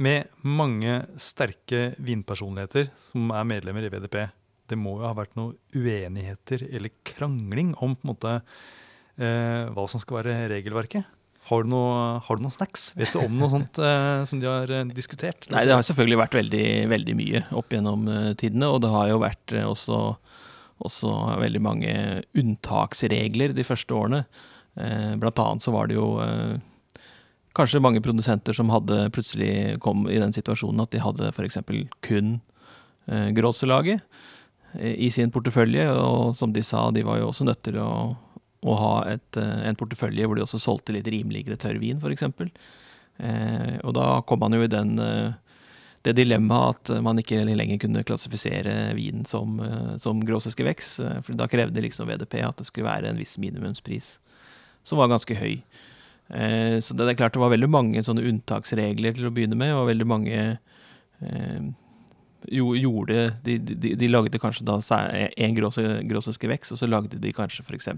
med 0.00 0.32
mange 0.46 0.96
sterke 1.20 1.90
vinpersonligheter 2.00 2.92
som 3.10 3.32
er 3.34 3.48
medlemmer 3.52 3.84
i 3.84 3.92
VDP, 3.92 4.20
det 4.70 4.78
må 4.78 4.96
jo 5.00 5.08
ha 5.08 5.14
vært 5.18 5.36
noen 5.36 5.56
uenigheter 5.74 6.62
eller 6.70 6.94
krangling 7.04 7.74
om 7.82 7.96
på 7.98 8.06
en 8.06 8.12
måte 8.14 8.36
eh, 8.38 9.66
hva 9.74 9.86
som 9.90 10.00
skal 10.00 10.22
være 10.22 10.36
regelverket. 10.54 11.04
Har 11.50 11.64
du, 11.66 11.70
noe, 11.72 11.94
har 12.22 12.38
du 12.38 12.44
noen 12.44 12.54
snacks? 12.54 12.92
Vet 12.94 13.10
du 13.10 13.18
om 13.24 13.34
noe 13.40 13.50
sånt 13.50 13.78
eh, 13.82 14.22
som 14.30 14.38
de 14.38 14.46
har 14.46 14.70
eh, 14.70 14.84
diskutert? 14.94 15.48
Nei, 15.50 15.64
det 15.66 15.74
har 15.74 15.82
selvfølgelig 15.82 16.20
vært 16.20 16.36
veldig, 16.38 16.66
veldig 16.92 17.16
mye 17.18 17.42
opp 17.58 17.74
gjennom 17.74 18.06
eh, 18.06 18.28
tidene, 18.38 18.68
og 18.70 18.84
det 18.84 18.92
har 18.94 19.08
jo 19.10 19.18
vært 19.24 19.54
eh, 19.58 19.66
også, 19.66 19.98
også 20.86 21.14
veldig 21.42 21.62
mange 21.66 21.94
unntaksregler 22.38 23.56
de 23.56 23.66
første 23.66 23.96
årene. 23.98 24.22
Eh, 24.78 25.14
Blant 25.18 25.42
annet 25.42 25.66
så 25.66 25.74
var 25.74 25.90
det 25.90 25.98
jo 25.98 26.12
eh, 26.22 26.54
kanskje 27.58 27.82
mange 27.82 28.02
produsenter 28.04 28.54
som 28.54 28.70
hadde 28.70 29.08
plutselig 29.10 29.80
kom 29.82 30.06
i 30.06 30.20
den 30.22 30.30
situasjonen 30.36 30.84
at 30.86 30.94
de 30.94 31.02
hadde 31.02 31.32
f.eks. 31.34 31.58
kun 32.06 32.36
eh, 33.10 33.30
Gråselaget 33.34 34.06
i 34.78 35.08
sin 35.10 35.32
portefølje, 35.34 35.82
og 35.98 36.36
som 36.38 36.52
de 36.54 36.62
sa, 36.62 36.84
de 36.94 37.02
var 37.02 37.18
jo 37.18 37.32
også 37.32 37.42
nødt 37.48 37.58
til 37.66 37.80
å, 37.82 37.88
å 38.60 38.76
ha 38.76 38.94
et, 39.14 39.36
eh, 39.40 39.68
en 39.68 39.78
portefølje 39.78 40.26
hvor 40.26 40.36
de 40.36 40.44
også 40.44 40.60
solgte 40.60 40.94
litt 40.96 41.08
rimeligere 41.08 41.58
tørr 41.60 41.80
vin, 41.80 42.00
f.eks. 42.00 42.26
Eh, 43.20 43.76
og 43.84 43.94
da 43.96 44.08
kom 44.28 44.42
man 44.42 44.56
jo 44.56 44.64
i 44.64 44.70
den, 44.70 44.98
eh, 45.00 45.32
det 46.04 46.16
dilemmaet 46.16 46.90
at 46.90 47.02
man 47.04 47.20
ikke 47.20 47.42
lenger 47.44 47.80
kunne 47.80 48.04
klassifisere 48.04 48.94
vinen 48.96 49.26
som, 49.28 49.60
eh, 49.60 49.96
som 49.98 50.20
gråsiske 50.24 50.64
veks, 50.64 50.96
for 51.24 51.36
da 51.36 51.48
krevde 51.48 51.84
liksom 51.84 52.08
VDP 52.08 52.40
at 52.44 52.60
det 52.60 52.68
skulle 52.68 52.88
være 52.88 53.12
en 53.12 53.20
viss 53.20 53.38
minimumspris, 53.40 54.18
som 54.84 55.00
var 55.00 55.12
ganske 55.12 55.36
høy. 55.36 55.62
Eh, 56.30 56.78
så 56.78 56.94
det 56.94 57.08
er 57.08 57.18
klart 57.18 57.34
det 57.34 57.42
var 57.42 57.50
veldig 57.50 57.68
mange 57.70 58.02
sånne 58.06 58.22
unntaksregler 58.28 59.16
til 59.16 59.26
å 59.26 59.34
begynne 59.34 59.58
med, 59.58 59.74
og 59.74 59.88
veldig 59.90 60.06
mange 60.06 60.36
eh, 61.20 61.62
jo, 62.48 62.72
gjorde 62.78 63.34
de, 63.44 63.58
de, 63.58 63.94
de 63.98 64.08
lagde 64.08 64.40
kanskje 64.40 64.64
da 64.68 64.78
en 65.36 65.56
Gråsøske 65.58 66.48
veks, 66.50 66.72
og 66.72 66.80
så 66.80 66.88
lagde 66.88 67.20
de 67.20 67.32
kanskje 67.36 67.64
f.eks. 67.66 67.90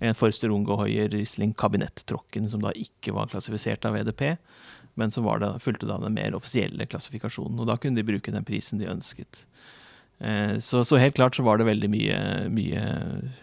en 0.00 0.18
Forster 0.18 0.54
Ungehoyer 0.54 1.10
Riesling 1.12 1.54
Kabinettråkken, 1.58 2.48
som 2.50 2.64
da 2.64 2.72
ikke 2.78 3.14
var 3.16 3.32
klassifisert 3.32 3.84
av 3.84 3.98
VDP, 3.98 4.36
men 4.94 5.10
som 5.10 5.26
var 5.26 5.42
da, 5.42 5.54
fulgte 5.62 5.88
da 5.90 5.98
den 6.02 6.16
mer 6.16 6.36
offisielle 6.38 6.86
klassifikasjonen. 6.86 7.58
Og 7.60 7.68
da 7.68 7.76
kunne 7.80 7.98
de 7.98 8.06
bruke 8.06 8.32
den 8.34 8.46
prisen 8.46 8.80
de 8.80 8.90
ønsket. 8.90 9.44
Eh, 10.18 10.58
så, 10.62 10.84
så 10.86 10.96
helt 10.96 11.16
klart 11.18 11.36
så 11.36 11.42
var 11.42 11.58
det 11.58 11.66
veldig 11.68 11.90
mye, 11.90 12.18
mye 12.54 12.84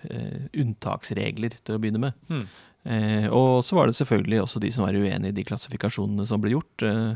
eh, 0.10 0.46
unntaksregler 0.63 1.58
til 1.60 1.77
å 1.77 1.81
begynne 1.81 2.05
med. 2.08 2.20
Hmm. 2.31 2.46
Eh, 2.82 3.28
og 3.30 3.62
så 3.66 3.78
var 3.78 3.88
det 3.90 3.98
selvfølgelig 4.00 4.40
også 4.42 4.62
de 4.62 4.72
som 4.74 4.88
var 4.88 4.98
uenig 4.98 5.30
i 5.30 5.36
de 5.38 5.46
klassifikasjonene 5.46 6.26
som 6.30 6.42
ble 6.42 6.56
gjort. 6.56 6.86
Eh, 6.86 7.14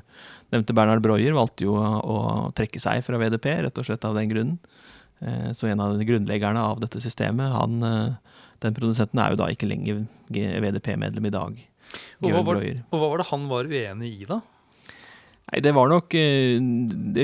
nevnte 0.53 0.75
Bernhard 0.77 1.01
Breuer 1.05 1.37
valgte 1.37 1.65
jo 1.65 1.77
å, 1.79 2.17
trekke 2.57 2.81
seg 2.81 3.01
fra 3.05 3.19
VDP, 3.21 3.49
rett 3.65 3.81
og 3.81 3.87
slett 3.87 4.05
av 4.05 4.17
den 4.17 4.29
grunnen. 4.31 4.57
Eh, 5.25 5.51
så 5.57 5.71
en 5.71 5.81
av 5.81 5.97
grunnleggerne 6.05 6.61
av 6.61 6.83
dette 6.83 7.01
systemet, 7.01 7.53
han, 7.55 7.79
eh, 7.83 8.41
den 8.65 8.77
produsenten 8.77 9.21
er 9.21 9.33
jo 9.33 9.41
da 9.41 9.49
ikke 9.53 9.69
lenger 9.69 10.05
VDP-medlem 10.29 11.31
i 11.31 11.33
dag. 11.33 11.63
Og 12.21 12.29
hva, 12.29 12.43
var, 12.45 12.61
og 12.61 12.99
hva 12.99 13.09
var 13.11 13.21
det 13.21 13.31
han 13.31 13.49
var 13.49 13.69
uenig 13.69 14.11
i, 14.11 14.27
da? 14.29 14.41
Nei, 15.45 15.59
det 15.61 15.75
var 15.77 15.89
nok 15.91 16.15
eh, 16.17 16.57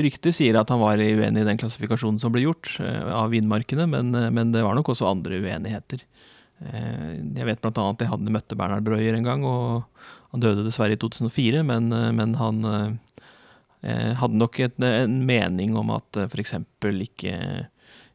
Ryktet 0.02 0.36
sier 0.36 0.54
at 0.60 0.70
han 0.70 0.78
var 0.82 1.00
uenig 1.00 1.42
i 1.42 1.46
den 1.46 1.58
klassifikasjonen 1.58 2.20
som 2.22 2.34
ble 2.34 2.44
gjort 2.44 2.74
eh, 2.82 3.06
av 3.10 3.32
vinmarkene, 3.34 3.88
men, 3.90 4.14
men 4.34 4.52
det 4.54 4.62
var 4.66 4.78
nok 4.78 4.92
også 4.94 5.10
andre 5.10 5.42
uenigheter. 5.42 6.02
Eh, 6.70 7.18
Jeg 7.36 7.48
vet 7.48 7.62
blant 7.62 7.80
annet 7.80 8.04
jeg 8.04 8.12
hadde 8.12 8.34
møtte 8.34 8.58
Bernhard 8.58 8.86
Breuer 8.86 9.16
en 9.16 9.26
gang, 9.26 9.44
og 9.46 9.84
han 10.32 10.44
døde 10.44 10.66
dessverre 10.66 10.96
i 10.96 11.00
2004, 11.00 11.62
men, 11.66 11.90
eh, 11.92 12.10
men 12.14 12.36
han 12.40 12.64
eh, 13.82 14.12
hadde 14.18 14.38
nok 14.38 14.60
et, 14.62 14.78
en 14.78 15.20
mening 15.26 15.76
om 15.78 15.90
at 15.94 16.22
f.eks. 16.28 16.54
ikke, 17.06 17.36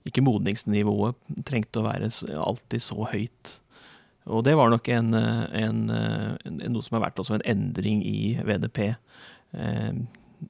ikke 0.08 0.24
modningsnivået 0.24 1.18
trengte 1.48 1.82
å 1.82 1.88
være 1.90 2.12
alltid 2.40 2.84
så 2.84 3.10
høyt. 3.12 3.58
Og 4.28 4.44
det 4.44 4.58
var 4.60 4.72
nok 4.72 4.88
en, 4.92 5.14
en, 5.16 5.84
en, 5.90 6.58
noe 6.68 6.84
som 6.84 6.98
har 6.98 7.06
vært 7.06 7.20
også 7.22 7.38
en 7.38 7.46
endring 7.48 8.02
i 8.04 8.36
VDP. 8.44 8.90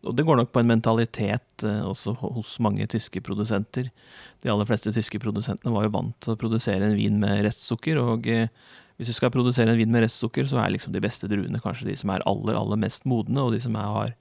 Og 0.03 0.15
det 0.15 0.25
går 0.27 0.39
nok 0.39 0.49
på 0.51 0.61
en 0.61 0.69
mentalitet 0.69 1.63
eh, 1.63 1.83
også 1.87 2.15
hos 2.19 2.57
mange 2.63 2.87
tyske 2.91 3.21
produsenter. 3.23 3.87
De 4.43 4.51
aller 4.51 4.67
fleste 4.67 4.91
tyske 4.95 5.19
produsentene 5.23 5.71
var 5.73 5.87
jo 5.87 5.93
vant 5.95 6.17
til 6.23 6.33
å 6.33 6.39
produsere 6.39 6.89
en 6.89 6.97
vin 6.97 7.19
med 7.21 7.45
restsukker, 7.47 7.99
og 8.01 8.27
eh, 8.31 8.51
hvis 8.97 9.11
du 9.11 9.15
skal 9.15 9.31
produsere 9.31 9.71
en 9.71 9.79
vin 9.79 9.91
med 9.93 10.03
restsukker, 10.03 10.47
så 10.49 10.59
er 10.59 10.73
liksom 10.73 10.95
de 10.95 11.03
beste 11.03 11.29
druene 11.29 11.61
kanskje 11.63 11.91
de 11.91 11.95
som 11.99 12.11
er 12.11 12.25
aller, 12.29 12.57
aller 12.57 12.81
mest 12.81 13.05
modne, 13.07 13.43
og 13.43 13.53
de 13.53 13.61
som 13.63 13.77
er, 13.77 13.93
har 13.93 14.13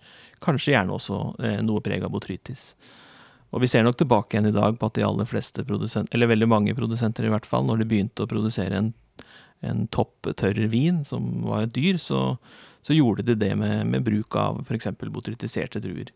kanskje 0.44 0.74
gjerne 0.74 0.94
også 0.98 1.20
eh, 1.40 1.58
noe 1.64 1.82
preg 1.84 2.04
av 2.04 2.12
botrytis. 2.14 2.74
Og 3.54 3.62
vi 3.62 3.70
ser 3.70 3.86
nok 3.86 3.96
tilbake 3.96 4.36
igjen 4.36 4.50
i 4.50 4.54
dag 4.54 4.76
på 4.76 4.90
at 4.90 4.98
de 4.98 5.06
aller 5.06 5.28
fleste 5.28 5.64
produsenter, 5.64 6.14
eller 6.14 6.30
veldig 6.34 6.50
mange 6.50 6.76
produsenter 6.76 7.26
i 7.26 7.32
hvert 7.32 7.48
fall, 7.48 7.66
når 7.66 7.82
de 7.82 7.90
begynte 7.90 8.26
å 8.26 8.30
produsere 8.30 8.82
en, 8.82 8.92
en 9.64 9.86
topp 9.94 10.28
tørr 10.36 10.60
vin 10.70 11.00
som 11.08 11.46
var 11.46 11.70
dyr, 11.72 11.96
så, 12.02 12.36
så 12.86 12.94
gjorde 12.94 13.24
de 13.26 13.34
det 13.40 13.52
med, 13.58 13.86
med 13.90 14.04
bruk 14.06 14.36
av 14.38 14.60
f.eks. 14.62 14.86
botrytiserte 15.10 15.80
druer. 15.82 16.12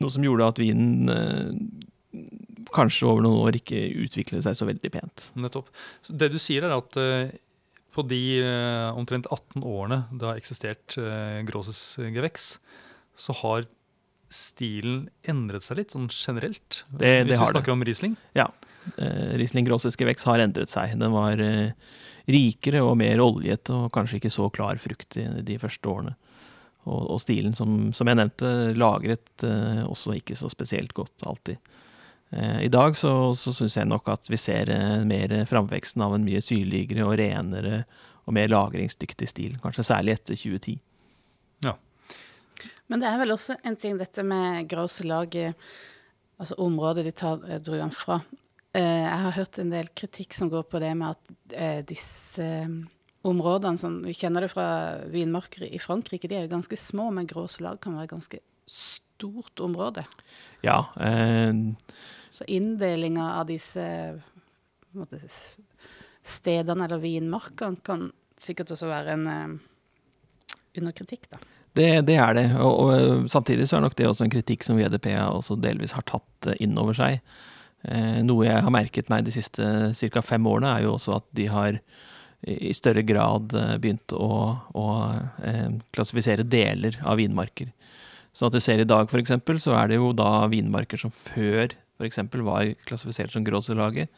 Noe 0.00 0.12
som 0.12 0.24
gjorde 0.24 0.48
at 0.52 0.60
vinen 0.60 1.08
eh, 1.12 2.20
kanskje 2.76 3.08
over 3.08 3.24
noen 3.24 3.40
år 3.46 3.56
ikke 3.60 3.80
utviklet 4.04 4.44
seg 4.46 4.56
så 4.58 4.68
veldig 4.68 4.90
pent. 4.94 5.30
Nettopp. 5.40 5.70
Så 6.04 6.16
det 6.20 6.30
du 6.34 6.38
sier, 6.40 6.66
er 6.68 6.76
at 6.76 6.96
eh, 7.00 7.32
på 7.96 8.04
de 8.08 8.20
eh, 8.44 8.88
omtrent 8.96 9.26
18 9.32 9.64
årene 9.66 10.02
det 10.12 10.28
har 10.28 10.38
eksistert 10.40 10.96
eh, 11.00 11.40
Grosses 11.48 11.82
geveks, 12.04 12.52
så 13.20 13.34
har 13.42 13.66
stilen 14.30 15.08
endret 15.26 15.64
seg 15.66 15.80
litt, 15.80 15.94
sånn 15.96 16.06
generelt? 16.12 16.84
Det- 16.90 17.00
det 17.00 17.14
Hvis 17.26 17.32
vi 17.34 17.38
vi 17.40 17.44
det. 17.44 17.50
snakker 17.56 17.72
om 17.74 17.82
Riesling? 17.88 18.16
Eh, 18.36 19.32
Riesling 19.36 19.66
Grosses 19.66 19.96
Vex 19.98 20.24
har 20.24 20.38
endret 20.40 20.70
seg. 20.70 20.94
Den 20.98 21.12
var 21.12 21.40
eh, 21.42 21.72
rikere 22.32 22.82
og 22.84 22.96
mer 23.00 23.22
oljete 23.22 23.74
og 23.76 23.92
kanskje 23.94 24.20
ikke 24.20 24.32
så 24.32 24.48
klar 24.54 24.80
frukt 24.82 25.18
i 25.20 25.26
de 25.46 25.58
første 25.60 25.90
årene. 25.90 26.16
Og, 26.88 27.02
og 27.14 27.18
stilen, 27.20 27.52
som, 27.56 27.90
som 27.96 28.08
jeg 28.08 28.16
nevnte, 28.16 28.50
lagret 28.78 29.44
eh, 29.44 29.82
også 29.84 30.16
ikke 30.16 30.36
så 30.38 30.48
spesielt 30.52 30.94
godt 30.96 31.26
alltid. 31.28 31.60
Eh, 32.30 32.62
I 32.64 32.70
dag 32.72 32.96
så, 32.96 33.34
så 33.36 33.52
syns 33.52 33.76
jeg 33.76 33.88
nok 33.90 34.08
at 34.12 34.30
vi 34.30 34.38
ser 34.40 34.70
eh, 34.72 35.02
mer 35.06 35.34
framveksten 35.50 36.02
av 36.06 36.14
en 36.16 36.24
mye 36.24 36.40
syrligere 36.44 37.04
og 37.06 37.18
renere 37.20 37.82
og 38.24 38.36
mer 38.36 38.50
lagringsdyktig 38.52 39.28
stil, 39.28 39.56
kanskje 39.62 39.86
særlig 39.90 40.16
etter 40.18 40.38
2010. 40.38 40.78
Ja. 41.66 41.74
Men 42.90 43.02
det 43.02 43.10
er 43.10 43.18
vel 43.20 43.34
også 43.34 43.58
en 43.66 43.78
ting 43.80 43.98
dette 43.98 44.24
med 44.26 44.68
gråselaget, 44.70 45.58
altså 46.40 46.56
området 46.62 47.08
de 47.08 47.14
tar 47.16 47.42
eh, 47.48 47.60
druene 47.60 47.94
fra. 47.94 48.20
Eh, 48.76 49.02
jeg 49.02 49.20
har 49.24 49.34
hørt 49.34 49.58
en 49.58 49.72
del 49.72 49.88
kritikk 49.98 50.34
som 50.36 50.50
går 50.52 50.62
på 50.70 50.78
det 50.82 50.92
med 50.98 51.16
at 51.16 51.54
eh, 51.58 51.80
disse 51.88 52.44
eh, 52.44 52.68
områdene, 53.26 53.78
som 53.80 53.96
vi 54.06 54.14
kjenner 54.16 54.46
det 54.46 54.52
fra 54.52 54.66
vinmarker 55.10 55.66
i 55.66 55.80
Frankrike, 55.82 56.28
de 56.30 56.38
er 56.38 56.46
jo 56.46 56.52
ganske 56.54 56.78
små, 56.78 57.08
men 57.12 57.26
gråslag 57.28 57.80
kan 57.82 57.98
være 57.98 58.12
ganske 58.14 58.38
stort 58.70 59.60
område. 59.66 60.06
Ja, 60.64 60.84
eh, 61.02 61.50
Så 62.32 62.46
inndelinga 62.46 63.32
av 63.40 63.48
disse 63.50 63.82
s- 65.26 65.56
stedene 66.22 66.84
eller 66.86 67.02
vinmarkene 67.02 67.82
kan 67.84 68.10
sikkert 68.40 68.70
også 68.76 68.88
være 68.88 69.16
en 69.18 69.26
eh, 69.26 69.58
under 70.78 70.92
kritikk, 70.94 71.26
da. 71.32 71.40
Det, 71.74 71.88
det 72.06 72.16
er 72.18 72.32
det, 72.34 72.46
og, 72.58 72.80
og 72.90 73.28
samtidig 73.30 73.68
så 73.70 73.76
er 73.78 73.84
nok 73.84 73.94
det 73.98 74.06
også 74.08 74.24
en 74.26 74.32
kritikk 74.32 74.64
som 74.66 74.78
VDP 74.78 75.12
også 75.22 75.54
delvis 75.62 75.92
har 75.94 76.02
tatt 76.02 76.48
innover 76.58 76.62
inn 76.66 76.78
over 76.82 76.96
seg. 76.98 77.20
Eh, 77.88 78.20
noe 78.26 78.46
jeg 78.46 78.64
har 78.64 78.74
merket 78.74 79.10
meg 79.12 79.24
de 79.24 79.34
siste 79.34 79.64
ca. 80.12 80.22
fem 80.22 80.46
årene, 80.46 80.74
er 80.76 80.86
jo 80.86 80.96
også 80.96 81.18
at 81.20 81.28
de 81.36 81.46
har 81.48 81.80
i 82.48 82.72
større 82.72 83.02
grad 83.04 83.52
øh, 83.52 83.74
begynt 83.80 84.14
å, 84.16 84.30
å 84.72 84.86
eh, 85.44 85.76
klassifisere 85.92 86.46
deler 86.48 86.96
av 87.04 87.20
vinmarker. 87.20 87.68
Så 88.32 88.48
at 88.48 88.56
du 88.56 88.60
ser 88.64 88.80
i 88.80 88.88
dag 88.88 89.10
f.eks., 89.10 89.34
så 89.60 89.76
er 89.76 89.90
det 89.90 89.98
jo 90.00 90.12
da 90.16 90.46
vinmarker 90.48 91.00
som 91.00 91.12
før 91.12 91.74
f.eks. 92.00 92.20
var 92.46 92.70
klassifisert 92.88 93.34
som 93.34 93.44
Grosserlaget, 93.44 94.08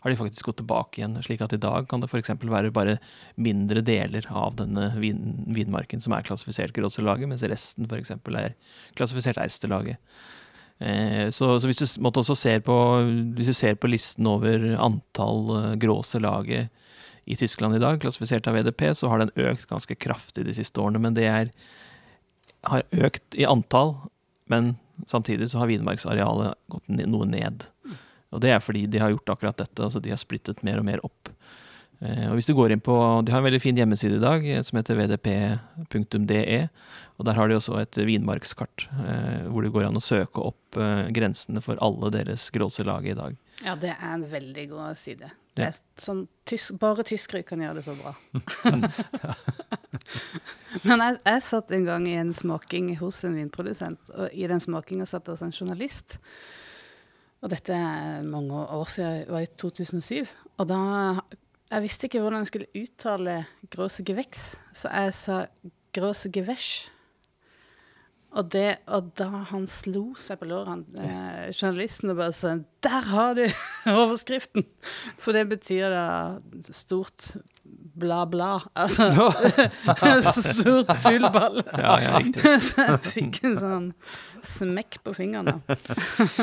har 0.00 0.12
de 0.12 0.18
faktisk 0.20 0.48
gått 0.48 0.60
tilbake 0.60 1.00
igjen. 1.00 1.16
Slik 1.24 1.42
at 1.44 1.52
i 1.56 1.60
dag 1.60 1.88
kan 1.90 2.00
det 2.00 2.08
f.eks. 2.08 2.30
være 2.46 2.72
bare 2.72 2.98
mindre 3.34 3.82
deler 3.84 4.28
av 4.30 4.56
denne 4.60 4.92
vin, 5.02 5.44
vinmarken 5.52 6.00
som 6.04 6.14
er 6.16 6.24
klassifisert 6.26 6.76
gråselaget, 6.76 7.28
mens 7.28 7.44
resten 7.44 7.88
f.eks. 7.90 8.14
er 8.14 8.54
klassifisert 8.96 9.40
Ersterlaget. 9.42 9.98
Eh, 10.78 11.28
så, 11.32 11.54
så 11.60 11.68
hvis, 11.68 11.80
du, 11.80 12.00
måtte 12.04 12.20
også 12.20 12.36
ser 12.38 12.64
på, 12.64 12.74
hvis 13.36 13.52
du 13.52 13.56
ser 13.56 13.78
på 13.80 13.90
listen 13.90 14.28
over 14.28 14.66
antall 14.76 15.76
gråse 15.80 16.20
laget 16.20 16.72
i 17.26 17.36
Tyskland 17.36 17.76
i 17.76 17.82
dag, 17.82 17.98
klassifisert 18.02 18.46
av 18.46 18.54
VDP, 18.54 18.90
så 18.94 19.10
har 19.10 19.22
den 19.22 19.32
økt 19.34 19.66
ganske 19.70 19.96
kraftig 19.98 20.46
de 20.46 20.54
siste 20.54 20.80
årene. 20.82 21.00
Men 21.02 21.16
det 21.16 21.26
er, 21.26 21.50
har 22.70 22.84
økt 22.94 23.34
i 23.34 23.48
antall, 23.48 23.96
men 24.52 24.76
samtidig 25.10 25.50
så 25.50 25.62
har 25.62 25.72
vinmarksarealet 25.72 26.54
gått 26.70 26.92
noe 26.94 27.26
ned. 27.28 27.66
Og 28.34 28.42
det 28.42 28.52
er 28.54 28.62
fordi 28.62 28.84
de 28.90 29.00
har 29.02 29.10
gjort 29.14 29.34
akkurat 29.34 29.58
dette. 29.58 29.82
altså 29.82 30.02
De 30.02 30.12
har 30.12 30.20
splittet 30.20 30.62
mer 30.66 30.78
og 30.78 30.86
mer 30.86 31.02
opp. 31.06 31.32
Eh, 32.04 32.26
og 32.28 32.36
hvis 32.36 32.48
du 32.48 32.52
går 32.56 32.74
inn 32.74 32.82
på, 32.84 32.94
De 33.24 33.32
har 33.32 33.40
en 33.40 33.46
veldig 33.46 33.62
fin 33.62 33.76
hjemmeside 33.78 34.18
i 34.18 34.22
dag 34.22 34.44
eh, 34.44 34.60
som 34.66 34.76
heter 34.76 34.98
vdp.de. 34.98 36.68
og 37.16 37.24
Der 37.24 37.38
har 37.38 37.48
de 37.48 37.56
også 37.56 37.78
et 37.80 37.96
vinmarkskart 37.96 38.88
eh, 38.92 39.46
hvor 39.48 39.64
det 39.64 39.72
går 39.72 39.88
an 39.88 39.96
å 39.96 40.04
søke 40.04 40.44
opp 40.44 40.76
grensene 40.76 41.62
for 41.64 41.80
alle 41.80 42.10
deres 42.12 42.50
gråselag 42.52 43.06
i 43.08 43.16
dag. 43.16 43.36
Ja, 43.64 43.72
det 43.80 43.94
er 43.94 44.10
en 44.12 44.26
veldig 44.28 44.66
god 44.74 44.98
side. 45.00 45.30
Det 45.56 45.64
er 45.64 45.78
sånn, 45.96 46.26
tysk, 46.44 46.74
bare 46.76 47.06
tyskere 47.08 47.46
kan 47.48 47.62
gjøre 47.64 47.78
det 47.78 47.86
så 47.86 47.94
bra. 47.96 48.12
Men 50.84 51.00
jeg, 51.00 51.16
jeg, 51.24 51.44
satt 51.46 51.72
en 51.72 51.88
gang 51.88 52.04
i 52.10 52.18
en 52.20 52.34
smaking 52.36 52.90
hos 53.00 53.22
en 53.24 53.38
vinprodusent, 53.40 54.02
og 54.12 54.36
i 54.36 54.44
den 54.50 54.60
smakinga 54.60 55.08
satt 55.08 55.24
det 55.24 55.32
også 55.32 55.48
en 55.48 55.56
journalist. 55.56 56.18
Og 57.40 57.54
dette 57.54 57.72
er 57.72 58.28
mange 58.28 58.52
år 58.52 58.84
siden, 58.92 59.24
det 59.24 59.32
var 59.32 59.46
i 59.46 59.50
2007. 59.64 60.28
Og 60.60 60.68
da 60.68 60.82
Jeg 61.66 61.82
visste 61.82 62.06
ikke 62.06 62.20
hvordan 62.22 62.44
jeg 62.44 62.50
skulle 62.52 62.82
uttale 62.82 63.38
Grosse 63.74 64.04
Gewächs, 64.06 64.52
så 64.74 64.90
jeg 64.92 65.14
sa 65.18 65.38
Grosse 65.96 66.30
Gewäsch. 66.30 66.86
Og, 68.36 68.50
det, 68.52 68.82
og 68.92 69.14
da 69.16 69.46
han 69.48 69.64
slo 69.70 70.10
seg 70.20 70.42
på 70.42 70.48
låret, 70.50 70.84
eh, 71.00 71.46
journalisten, 71.56 72.10
og 72.12 72.18
bare 72.18 72.34
sa 72.36 72.58
'Der 72.84 73.06
har 73.08 73.34
du 73.34 73.46
overskriften!' 74.02 74.66
For 75.18 75.32
det 75.32 75.48
betyr 75.48 75.88
da 75.88 76.38
stort 76.70 77.36
bla, 77.96 78.24
bla. 78.26 78.60
Altså 78.74 79.08
stort 80.52 80.92
tullball. 81.02 81.62
Ja, 81.86 81.96
ja, 82.02 82.20
så 82.60 82.84
jeg 82.84 83.00
fikk 83.14 83.40
en 83.48 83.56
sånn 83.58 83.88
smekk 84.44 85.00
på 85.06 85.14
fingrene. 85.16 85.56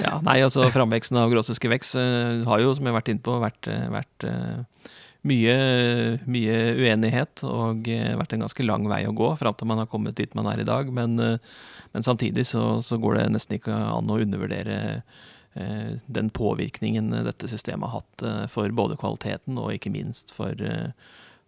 ja, 0.01 0.17
nei, 0.25 0.41
altså 0.41 0.65
Framveksten 0.73 1.21
av 1.21 1.31
gråsuske 1.31 1.69
veks 1.71 1.95
uh, 1.95 2.41
har 2.49 2.63
jo, 2.63 2.73
som 2.73 2.85
jeg 2.85 2.93
har 2.93 2.99
vært 2.99 3.13
inne 3.13 3.23
på, 3.23 3.37
vært, 3.43 3.69
uh, 3.69 3.85
vært 3.93 4.27
uh, 4.27 4.89
mye, 5.27 5.55
mye, 6.27 6.57
uenighet 6.79 7.43
og 7.47 7.87
vært 7.87 8.35
en 8.35 8.45
ganske 8.45 8.65
lang 8.65 8.87
vei 8.91 9.03
å 9.07 9.15
gå 9.15 9.29
fram 9.39 9.55
til 9.57 9.69
man 9.71 9.83
har 9.83 9.91
kommet 9.91 10.17
dit 10.19 10.33
man 10.35 10.49
er 10.51 10.63
i 10.63 10.67
dag. 10.67 10.91
Men, 10.93 11.15
men 11.15 12.05
samtidig 12.05 12.47
så, 12.49 12.81
så, 12.83 12.99
går 13.01 13.19
det 13.19 13.27
nesten 13.35 13.59
ikke 13.59 13.73
an 13.73 14.11
å 14.11 14.19
undervurdere 14.23 14.79
den 15.53 16.31
påvirkningen 16.33 17.11
dette 17.27 17.45
systemet 17.45 17.85
har 17.91 18.01
hatt 18.01 18.49
for 18.49 18.73
både 18.73 18.97
kvaliteten 18.97 19.59
og 19.61 19.75
ikke 19.75 19.93
minst 19.93 20.33
for 20.33 20.57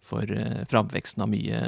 for 0.05 0.29
framveksten 0.70 1.24
av 1.25 1.32
mye 1.32 1.60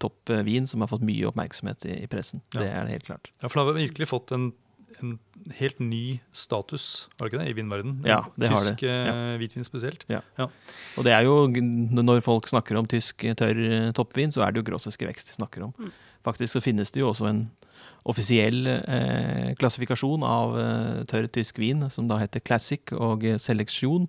topp 0.00 0.32
vin 0.46 0.66
som 0.68 0.80
har 0.80 0.90
fått 0.90 1.04
mye 1.04 1.26
oppmerksomhet 1.28 1.84
i, 1.84 1.98
i 2.04 2.10
pressen. 2.10 2.40
Ja. 2.54 2.62
Det 2.62 2.68
er 2.70 2.86
det 2.86 2.94
helt 2.96 3.10
klart. 3.10 3.30
Ja, 3.42 3.50
For 3.50 3.58
det 3.58 3.66
har 3.66 3.76
virkelig 3.76 4.08
fått 4.08 4.32
en, 4.32 4.46
en 5.02 5.18
helt 5.58 5.78
ny 5.82 6.18
status 6.34 7.06
har 7.16 7.26
det 7.26 7.32
ikke 7.32 7.42
det, 7.42 7.50
i 7.52 7.56
vinverden? 7.58 7.98
Ja, 8.06 8.22
det 8.34 8.50
tysk 8.50 8.56
har 8.56 8.68
det. 8.68 8.88
Ja. 8.88 9.12
Eh, 9.12 9.36
hvitvin 9.40 9.66
spesielt. 9.66 10.06
Ja. 10.10 10.22
ja. 10.38 10.48
Og 10.96 11.06
det 11.06 11.14
er 11.14 11.26
jo, 11.26 11.46
når 11.46 12.24
folk 12.26 12.48
snakker 12.50 12.78
om 12.80 12.88
tysk 12.90 13.26
tørr 13.38 13.62
eh, 13.66 13.92
toppvin, 13.96 14.34
så 14.34 14.44
er 14.46 14.52
det 14.52 14.62
jo 14.62 14.68
grossiske 14.70 15.08
vekst 15.08 15.32
de 15.32 15.38
snakker 15.38 15.68
om. 15.68 15.74
Mm. 15.78 15.92
Faktisk 16.26 16.56
så 16.56 16.64
finnes 16.64 16.92
det 16.94 17.04
jo 17.04 17.10
også 17.12 17.28
en 17.30 17.44
offisiell 18.06 18.66
eh, 18.70 19.52
klassifikasjon 19.58 20.24
av 20.26 20.58
eh, 20.60 21.04
tørr 21.10 21.30
tysk 21.34 21.60
vin, 21.62 21.86
som 21.90 22.10
da 22.10 22.20
heter 22.22 22.44
classic 22.44 22.94
og 22.94 23.26
seleksjon, 23.42 24.06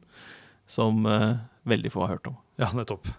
som 0.69 1.05
eh, 1.09 1.37
veldig 1.69 1.93
få 1.93 2.05
har 2.05 2.17
hørt 2.17 2.31
om. 2.31 2.37
Ja, 2.61 2.71
nettopp. 2.77 3.09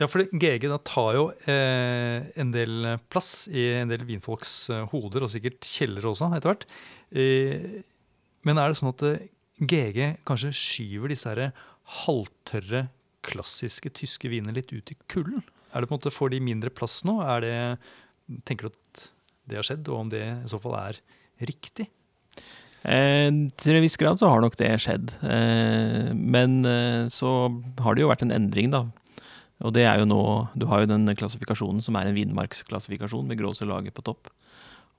Ja, 0.00 0.06
for 0.08 0.24
GG 0.24 0.64
da 0.70 0.78
tar 0.80 1.16
jo 1.18 1.26
eh, 1.44 2.30
en 2.40 2.54
del 2.54 2.94
plass 3.12 3.44
i 3.52 3.66
en 3.82 3.90
del 3.90 4.06
vinfolks 4.08 4.54
eh, 4.72 4.86
hoder, 4.94 5.26
og 5.26 5.32
sikkert 5.32 5.60
kjellere 5.68 6.08
også, 6.08 6.30
etter 6.38 6.54
hvert. 6.54 6.64
Eh, 7.12 7.82
men 8.48 8.60
er 8.60 8.72
det 8.72 8.78
sånn 8.80 8.94
at 8.94 9.04
eh, 9.04 9.26
GG 9.60 10.24
kanskje 10.28 10.54
skyver 10.56 11.12
disse 11.12 11.28
her 11.28 11.52
halvtørre, 12.00 12.86
klassiske 13.28 13.92
tyske 13.92 14.30
vinene 14.32 14.56
litt 14.56 14.72
ut 14.72 14.94
i 14.94 14.96
kulden? 15.12 15.44
Er 15.74 15.82
det 15.82 15.90
på 15.90 15.94
en 15.94 16.00
måte 16.00 16.14
Får 16.14 16.32
de 16.32 16.40
mindre 16.42 16.72
plass 16.72 17.02
nå? 17.04 17.18
Er 17.20 17.44
det, 17.44 17.56
tenker 18.48 18.70
du 18.70 18.72
at 18.72 19.04
det 19.50 19.60
har 19.60 19.66
skjedd, 19.68 19.90
og 19.92 20.06
om 20.06 20.12
det 20.12 20.24
i 20.24 20.48
så 20.48 20.60
fall 20.62 20.78
er 20.78 21.02
riktig? 21.44 21.90
Eh, 22.88 23.28
til 23.60 23.76
en 23.76 23.84
viss 23.84 23.98
grad 24.00 24.16
så 24.16 24.30
har 24.32 24.40
nok 24.40 24.56
det 24.56 24.70
skjedd. 24.80 25.12
Eh, 25.20 26.08
men 26.16 26.62
eh, 26.64 27.04
så 27.12 27.50
har 27.84 27.96
det 27.96 28.06
jo 28.06 28.10
vært 28.12 28.24
en 28.24 28.34
endring, 28.36 28.72
da. 28.72 28.86
Og 29.60 29.74
det 29.76 29.84
er 29.84 30.00
jo 30.00 30.08
nå 30.08 30.22
Du 30.56 30.66
har 30.70 30.82
jo 30.82 30.90
den 30.90 31.08
klassifikasjonen 31.16 31.82
som 31.84 31.98
er 31.98 32.08
en 32.08 32.16
vinmarksklassifikasjon 32.16 33.28
med 33.28 33.40
gråselaget 33.40 33.94
på 33.96 34.04
topp. 34.06 34.32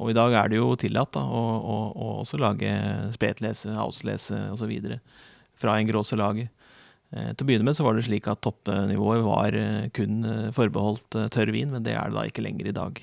Og 0.01 0.11
i 0.11 0.17
dag 0.17 0.33
er 0.33 0.49
det 0.49 0.57
jo 0.57 0.73
tillatt 0.79 1.13
da, 1.13 1.21
å, 1.21 1.41
å, 1.59 1.77
å 1.93 2.07
også 2.21 2.39
lage 2.41 2.71
spetlese, 3.13 3.73
auslese 3.77 4.47
osv. 4.53 4.71
fra 5.61 5.77
en 5.77 5.89
gråselage. 5.89 6.47
Eh, 7.11 7.29
til 7.35 7.45
å 7.45 7.49
begynne 7.49 7.67
med 7.67 7.77
så 7.77 7.85
var 7.85 7.97
det 7.97 8.07
slik 8.07 8.29
at 8.31 8.41
toppnivået 8.41 9.21
var 9.27 9.57
eh, 9.57 9.89
kun 9.93 10.25
eh, 10.25 10.49
forbeholdt 10.55 11.19
tørr 11.33 11.53
vin, 11.53 11.69
men 11.73 11.85
det 11.85 11.93
er 11.93 12.09
det 12.09 12.17
da 12.17 12.25
ikke 12.29 12.45
lenger 12.45 12.71
i 12.71 12.75
dag. 12.77 13.01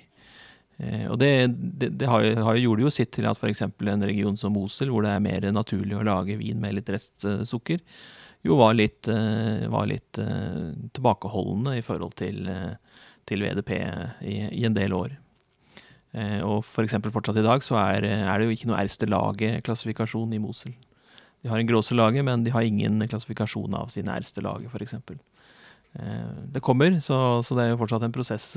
Eh, 0.78 1.06
og 1.10 1.18
det, 1.18 1.30
det, 1.58 1.90
det 1.98 2.08
har, 2.10 2.24
har, 2.46 2.58
gjorde 2.58 2.86
jo 2.86 2.92
sitt 2.94 3.10
til 3.16 3.26
at 3.26 3.38
f.eks. 3.38 3.64
en 3.66 4.06
region 4.06 4.38
som 4.38 4.54
Mosel, 4.54 4.92
hvor 4.94 5.02
det 5.06 5.10
er 5.14 5.24
mer 5.24 5.48
naturlig 5.54 5.98
å 5.98 6.06
lage 6.06 6.38
vin 6.38 6.60
med 6.62 6.76
litt 6.78 6.90
restsukker, 6.94 7.82
jo 8.46 8.58
var 8.60 8.76
litt, 8.78 9.08
eh, 9.10 9.64
var 9.70 9.88
litt 9.90 10.20
uh, 10.22 10.74
tilbakeholdende 10.94 11.78
i 11.78 11.84
forhold 11.84 12.14
til, 12.20 12.44
uh, 12.46 12.76
til 13.28 13.42
VDP 13.44 13.72
i, 13.78 14.36
i, 14.46 14.64
en 14.68 14.76
del 14.76 14.94
år. 14.96 15.16
Uh, 16.14 16.40
og 16.46 16.58
f.eks. 16.62 16.96
For 16.98 17.16
fortsatt 17.18 17.40
i 17.40 17.46
dag 17.46 17.64
så 17.66 17.80
er, 17.80 18.06
er 18.06 18.38
det 18.38 18.48
jo 18.48 18.54
ikke 18.54 18.70
noe 18.70 18.82
Erste-laget-klassifikasjon 18.84 20.36
i 20.36 20.42
Mosel. 20.42 20.76
De 21.42 21.50
har 21.50 21.60
en 21.60 21.68
Gråse-laget, 21.68 22.24
men 22.26 22.46
de 22.46 22.54
har 22.54 22.66
ingen 22.66 23.02
klassifikasjon 23.10 23.74
av 23.78 23.90
sine 23.94 24.14
Erste-laget, 24.16 24.70
f.eks. 24.72 24.96
Uh, 25.98 26.46
det 26.54 26.62
kommer, 26.64 27.00
så, 27.04 27.40
så, 27.42 27.58
det 27.58 27.66
er 27.66 27.74
jo 27.74 27.82
fortsatt 27.82 28.06
en 28.06 28.14
prosess 28.14 28.54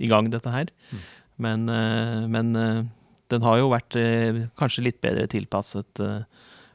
i 0.00 0.08
gang, 0.08 0.30
dette 0.32 0.50
her. 0.52 0.70
Mm. 0.92 1.02
Men, 1.42 1.68
eh, 1.68 2.28
men 2.28 2.56
eh, 2.56 2.84
den 3.32 3.46
har 3.46 3.60
jo 3.60 3.72
vært 3.72 3.96
eh, 3.98 4.44
kanskje 4.60 4.86
litt 4.88 5.00
bedre 5.04 5.28
tilpasset 5.30 6.02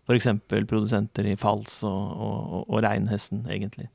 f.eks. 0.08 0.28
produsenter 0.70 1.28
i 1.28 1.36
Fals 1.40 1.82
og, 1.88 2.12
og, 2.18 2.60
og 2.68 2.84
Reinhesten, 2.84 3.46
egentlig. 3.52 3.90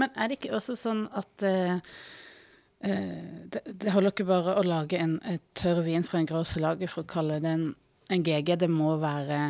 Men 0.00 0.12
er 0.18 0.30
det 0.30 0.38
ikke 0.38 0.54
også 0.58 0.76
sånn 0.78 1.04
at 1.14 1.46
uh, 1.46 1.78
det, 2.84 3.62
det, 3.66 3.92
holder 3.94 4.12
ikke 4.12 4.28
bare 4.28 4.56
å 4.58 4.64
lage 4.66 4.98
en 5.00 5.18
tørr 5.56 5.84
vin 5.86 6.06
fra 6.06 6.20
en 6.20 6.28
gråselage 6.28 6.90
for 6.90 7.04
å 7.04 7.10
kalle 7.10 7.40
det 7.42 7.52
en, 7.56 7.68
en, 8.10 8.24
GG. 8.26 8.56
Det 8.64 8.70
må 8.70 8.96
være 9.02 9.40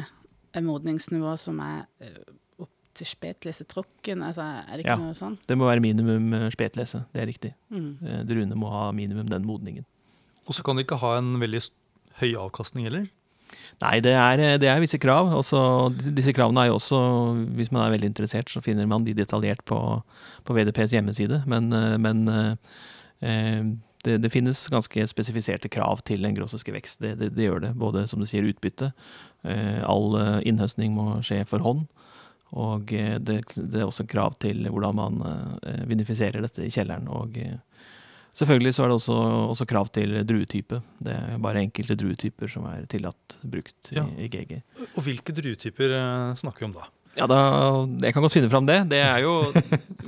et 0.54 0.64
modningsnivå 0.64 1.36
som 1.40 1.60
er 1.64 1.84
uh, 2.04 2.36
opp 2.64 2.72
til 2.96 3.10
spetlese 3.10 3.66
tråkken? 3.68 4.22
Altså, 4.24 4.46
er 4.64 4.76
det 4.76 4.86
ikke 4.86 4.96
ja, 4.96 5.00
noe 5.00 5.18
sånn? 5.18 5.38
Det 5.48 5.58
må 5.58 5.68
være 5.68 5.84
minimum 5.84 6.48
spetlese, 6.54 7.04
det 7.12 7.24
er 7.24 7.30
riktig. 7.32 7.54
Mm. 7.74 7.90
Druene 8.28 8.60
må 8.60 8.70
ha 8.72 8.86
minimum 8.96 9.28
den 9.32 9.48
modningen. 9.48 9.88
Og 10.44 10.56
så 10.56 10.64
kan 10.64 10.76
det 10.76 10.84
ikke 10.84 11.00
ha 11.00 11.16
en 11.18 11.36
veldig 11.40 11.62
høy 12.20 12.34
avkastning 12.38 12.86
heller? 12.88 13.08
Nei, 13.82 13.96
det 14.04 14.12
er, 14.16 14.42
det 14.60 14.68
er 14.70 14.82
visse 14.82 15.00
krav. 15.02 15.32
Også, 15.36 15.60
disse 16.16 16.34
kravene 16.36 16.64
er 16.64 16.70
jo 16.70 16.78
også, 16.78 17.00
hvis 17.58 17.72
man 17.74 17.84
er 17.84 17.96
veldig 17.96 18.12
interessert, 18.12 18.52
så 18.52 18.62
finner 18.64 18.88
man 18.90 19.06
de 19.06 19.16
detaljert 19.16 19.64
på, 19.68 19.78
på 20.44 20.56
VDPs 20.56 20.96
hjemmeside. 20.96 21.42
Men, 21.50 21.70
men 22.02 22.24
eh, 22.30 23.66
det, 24.04 24.18
det, 24.22 24.32
finnes 24.32 24.66
ganske 24.72 25.08
spesifiserte 25.10 25.70
krav 25.72 26.04
til 26.08 26.24
en 26.24 26.36
grossiske 26.36 26.74
vekst. 26.74 27.00
Det, 27.02 27.16
det, 27.20 27.32
det, 27.36 27.48
gjør 27.48 27.66
det. 27.68 27.74
Både 27.80 28.06
som 28.10 28.22
du 28.22 28.28
sier, 28.30 28.46
utbytte. 28.46 28.92
Eh, 29.48 29.82
all 29.84 30.16
innhøstning 30.46 30.96
må 30.96 31.18
skje 31.26 31.42
for 31.48 31.64
hånd. 31.64 31.86
Og 32.54 32.92
eh, 32.94 33.16
det, 33.18 33.42
er 33.58 33.86
også 33.86 34.06
krav 34.10 34.38
til 34.42 34.66
hvordan 34.68 34.98
man 34.98 35.22
eh, 35.26 35.82
vinifiserer 35.90 36.44
dette 36.44 36.64
i 36.64 36.72
kjelleren. 36.72 37.08
og 37.10 37.38
eh, 37.40 37.58
Selvfølgelig 38.34 38.74
så 38.74 38.82
er 38.84 38.90
det 38.90 38.98
også, 38.98 39.14
også, 39.52 39.66
krav 39.70 39.88
til 39.94 40.16
druetype. 40.26 40.80
Det 41.06 41.14
er 41.14 41.38
bare 41.42 41.62
enkelte 41.62 41.96
druetyper 41.98 42.50
som 42.50 42.66
er 42.66 42.82
tillatt 42.90 43.38
brukt 43.46 43.92
ja. 43.94 44.02
i, 44.18 44.26
i, 44.26 44.30
GG. 44.32 44.58
Og 44.96 45.04
hvilke 45.06 45.34
druetyper 45.36 45.94
eh, 45.94 46.34
snakker 46.40 46.64
vi 46.64 46.70
om 46.72 46.76
da? 46.80 46.88
Ja, 47.14 47.28
da, 47.30 47.38
Jeg 48.02 48.14
kan 48.14 48.24
godt 48.24 48.34
finne 48.34 48.50
fram 48.50 48.66
det. 48.66 48.80
det 48.90 48.98
er 48.98 49.22
jo, 49.22 49.36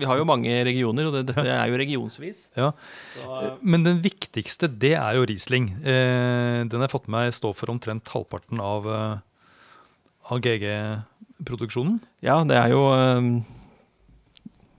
vi 0.01 0.09
har 0.09 0.19
jo 0.19 0.27
mange 0.27 0.51
regioner, 0.67 1.07
og 1.07 1.15
det, 1.15 1.29
dette 1.31 1.47
er 1.47 1.71
jo 1.71 1.79
regionsvis. 1.79 2.43
Ja, 2.59 2.73
så, 3.15 3.53
Men 3.63 3.87
den 3.87 4.03
viktigste, 4.03 4.67
det 4.67 4.97
er 4.99 5.19
jo 5.19 5.27
Riesling. 5.29 5.71
Eh, 5.87 6.67
den 6.67 6.81
har 6.81 6.89
jeg 6.89 6.97
fått 6.97 7.07
med 7.07 7.29
meg 7.29 7.37
står 7.37 7.55
for 7.55 7.71
omtrent 7.71 8.11
halvparten 8.11 8.63
av, 8.63 8.91
eh, 8.91 9.21
av 10.35 10.43
GG-produksjonen. 10.43 12.01
Ja, 12.27 12.41
det 12.49 12.59
er 12.59 12.75
jo 12.75 12.83
eh, 12.91 13.31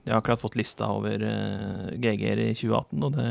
Jeg 0.08 0.14
har 0.14 0.22
akkurat 0.22 0.40
fått 0.40 0.56
lista 0.56 0.88
over 0.90 1.20
eh, 1.28 1.92
GG-er 2.00 2.40
i 2.48 2.50
2018, 2.56 3.04
og 3.04 3.16
det 3.18 3.28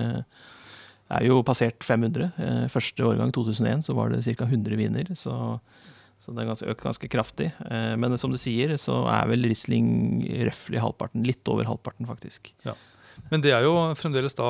er 1.18 1.24
jo 1.26 1.40
passert 1.48 1.82
500. 1.88 2.28
Eh, 2.38 2.66
Første 2.72 3.06
årgang, 3.08 3.32
2001, 3.34 3.86
så 3.88 3.96
var 3.98 4.14
det 4.14 4.24
ca. 4.28 4.46
100 4.46 4.78
viner, 4.78 5.10
så, 5.18 5.58
så 6.22 6.34
det 6.36 6.44
er 6.44 6.52
ganske, 6.52 6.68
økt 6.74 6.86
ganske 6.86 7.10
kraftig. 7.10 7.50
Eh, 7.66 7.96
Men 7.98 8.14
som 8.22 8.34
du 8.34 8.38
sier, 8.42 8.76
så 8.82 9.02
er 9.10 9.26
vel 9.32 9.48
Riesling 9.50 10.22
røftlig 10.50 10.84
halvparten. 10.84 11.26
Litt 11.26 11.50
over 11.50 11.66
halvparten, 11.70 12.06
faktisk. 12.10 12.54
Men 13.32 13.42
det 13.42 13.50
er 13.56 13.64
jo 13.66 13.74
fremdeles 13.98 14.36
da 14.38 14.46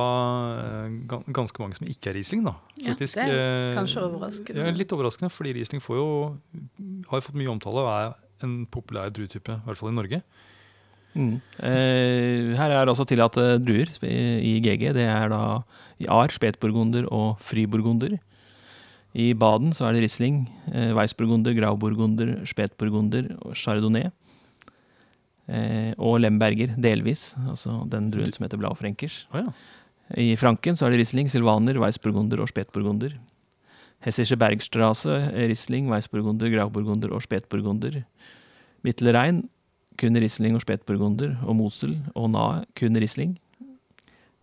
ganske 1.08 1.62
mange 1.64 1.78
som 1.78 1.88
ikke 1.88 2.12
er 2.12 2.18
Riesling, 2.20 2.44
da. 2.44 2.58
Ja, 2.84 2.98
det 3.00 3.08
er 3.16 3.72
kanskje 3.78 4.04
overraskende. 4.04 4.66
Ja, 4.68 4.74
litt 4.76 4.92
overraskende, 4.92 5.32
fordi 5.32 5.54
Riesling 5.56 5.80
får 5.84 6.02
jo, 6.02 6.10
har 7.08 7.22
jo 7.22 7.26
fått 7.30 7.40
mye 7.40 7.54
omtale 7.54 7.86
og 7.86 7.90
er 7.94 8.18
en 8.46 8.58
populær 8.70 9.10
druetype, 9.16 9.56
i 9.56 9.66
hvert 9.70 9.80
fall 9.80 9.94
i 9.94 9.98
Norge. 9.98 10.20
Mm. 11.18 11.34
Eh, 11.66 12.54
her 12.58 12.74
er 12.76 12.86
altså 12.86 13.06
tillatt 13.10 13.38
eh, 13.42 13.58
druer 13.64 13.90
i, 14.06 14.58
GG. 14.62 14.92
Det 14.98 15.06
er 15.10 15.32
da 15.34 15.42
i 15.98 16.08
Ar, 16.14 16.30
spetburgunder 16.34 17.08
og 17.14 17.42
friburgunder. 17.42 18.20
I 19.18 19.32
Baden 19.34 19.74
så 19.74 19.88
er 19.88 19.96
det 19.96 20.04
Riesling, 20.06 20.44
eh, 20.70 20.94
Weissburgunder, 20.94 21.56
Grauburgunder, 21.58 22.36
spetburgunder 22.46 23.32
og 23.42 23.58
Chardonnay. 23.58 24.12
Eh, 25.48 25.94
og 25.98 26.20
Lemberger 26.22 26.76
delvis, 26.78 27.32
altså 27.48 27.80
den 27.90 28.12
druen 28.14 28.34
som 28.36 28.46
heter 28.46 28.62
Blaufränkers. 28.62 29.24
Oh, 29.32 29.42
ja. 29.42 29.56
I 30.20 30.36
Franken 30.40 30.78
så 30.78 30.86
er 30.86 30.94
det 30.94 31.02
Riesling, 31.02 31.32
Silvaner, 31.32 31.80
Weissburgunder 31.82 32.44
og 32.44 32.52
Spetburgunder. 32.52 33.18
Hessische 34.06 34.38
Bergstrasse, 34.40 35.18
Riesling, 35.34 35.90
Weissburgunder, 35.92 36.52
Grauburgunder 36.54 37.12
og 37.16 37.24
Spetburgunder. 37.26 38.04
Mittelrhein, 38.86 39.48
kun 39.98 40.18
Riesling 40.20 40.56
og 40.58 40.64
Spetburgunder. 40.64 41.36
Og 41.46 41.58
Mosel 41.58 41.98
og 42.16 42.30
Na, 42.34 42.64
kun 42.78 42.98
Riesling. 43.00 43.38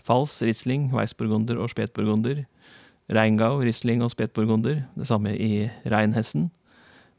Fals, 0.04 0.36
Riesling, 0.44 0.90
Weissburgunder 0.92 1.60
og 1.62 1.70
Spetburgunder. 1.72 2.44
Reingau, 3.14 3.60
Riesling 3.64 4.02
og 4.04 4.12
Spetburgunder. 4.12 4.82
Det 4.96 5.08
samme 5.08 5.32
i 5.36 5.68
Reinhessen. 5.88 6.50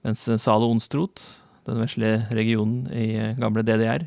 Mens 0.06 0.22
Zalo 0.44 0.70
Onstrot, 0.70 1.22
den 1.66 1.82
vesle 1.82 2.28
regionen 2.30 2.86
i 2.94 3.16
eh, 3.18 3.38
gamle 3.42 3.64
DDR, 3.66 4.06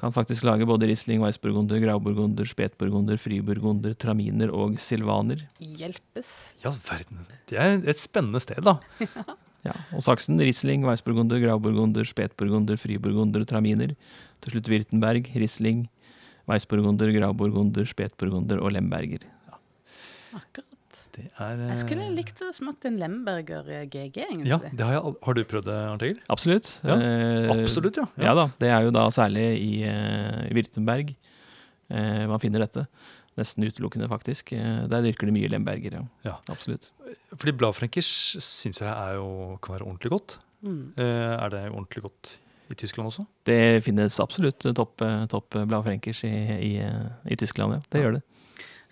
kan 0.00 0.14
faktisk 0.14 0.42
lage 0.48 0.66
både 0.66 0.88
Riesling, 0.88 1.20
Weissburgunder, 1.22 1.78
Grauburgunder, 1.84 2.48
Spetburgunder, 2.48 3.20
Friburgunder, 3.20 3.92
Traminer 3.94 4.50
og 4.50 4.80
Silvaner. 4.80 5.44
Hjelpes. 5.60 6.32
Ja, 6.64 6.72
verden. 6.88 7.26
Det 7.50 7.60
er 7.60 7.76
et 7.84 8.00
spennende 8.00 8.40
sted, 8.42 8.64
da. 8.64 8.78
Ja, 9.62 9.76
og 9.94 10.02
Saksen, 10.02 10.40
Riesling, 10.42 10.82
Weissburgunder, 10.88 11.38
Grauburgunder, 11.42 12.06
Spetburgunder, 12.08 12.78
Friburgunder, 12.82 13.44
Traminer. 13.46 13.92
Til 14.42 14.56
slutt 14.56 14.70
Wirtenberg, 14.72 15.28
Riesling, 15.38 15.84
Weissburgunder, 16.50 17.12
Grauburgunder, 17.14 17.86
Spetburgunder 17.86 18.58
og 18.62 18.74
Lemberger. 18.74 19.28
Akkurat. 20.34 20.68
Det 21.12 21.26
er, 21.36 21.58
Jeg 21.68 21.80
skulle 21.82 22.06
eh, 22.06 22.12
likt 22.16 22.38
å 22.40 22.48
smake 22.56 22.88
en 22.88 22.94
Lemberger 23.00 23.66
GG, 23.92 24.14
egentlig. 24.16 24.48
Ja, 24.48 24.56
det 24.64 24.80
har, 24.86 24.94
jeg, 24.96 25.14
har 25.26 25.36
du 25.36 25.42
prøvd 25.50 25.66
det, 25.68 25.74
Arnt 25.92 26.04
Egil? 26.06 26.20
Absolutt. 26.32 26.70
Ja, 26.82 26.96
Eh, 26.96 27.50
Absolutt, 27.52 27.98
ja. 28.00 28.06
Ja 28.24 28.32
da, 28.38 28.46
det 28.62 28.70
er 28.72 28.86
jo 28.86 28.94
da 28.96 29.04
særlig 29.12 29.44
i 29.60 29.70
i 29.84 30.54
Wirtenberg 30.56 31.12
eh, 31.12 32.24
man 32.30 32.40
finner 32.40 32.64
dette. 32.64 32.86
Nesten 33.38 33.64
utelukkende, 33.64 34.08
faktisk. 34.12 34.52
Eh, 34.52 34.82
der 34.92 35.02
dyrker 35.06 35.26
de 35.30 35.32
mye 35.32 35.48
Lemberger, 35.48 35.94
ja. 35.96 36.02
Ja. 36.26 36.34
Absolutt. 36.52 36.90
Fordi 37.32 37.52
bladfrenkers 37.56 38.10
syns 38.44 38.80
jeg 38.82 38.90
er 38.92 39.14
jo, 39.16 39.56
kan 39.62 39.78
være 39.78 39.86
ordentlig 39.88 40.10
godt. 40.12 40.38
Mm. 40.62 40.92
Eh, 41.00 41.04
er 41.38 41.48
det 41.54 41.62
ordentlig 41.70 42.02
godt 42.04 42.34
i 42.70 42.74
Tyskland 42.74 43.08
også? 43.08 43.24
Det 43.48 43.82
finnes 43.84 44.18
absolutt 44.20 44.60
topp 44.76 45.00
topp 45.32 45.56
bladfrenkers 45.68 46.20
i, 46.28 46.34
i, 46.68 46.72
i 47.32 47.36
Tyskland, 47.40 47.72
ja. 47.78 47.80
Det 47.90 48.00
Ja. 48.00 48.04
gjør 48.06 48.18
det. 48.18 48.22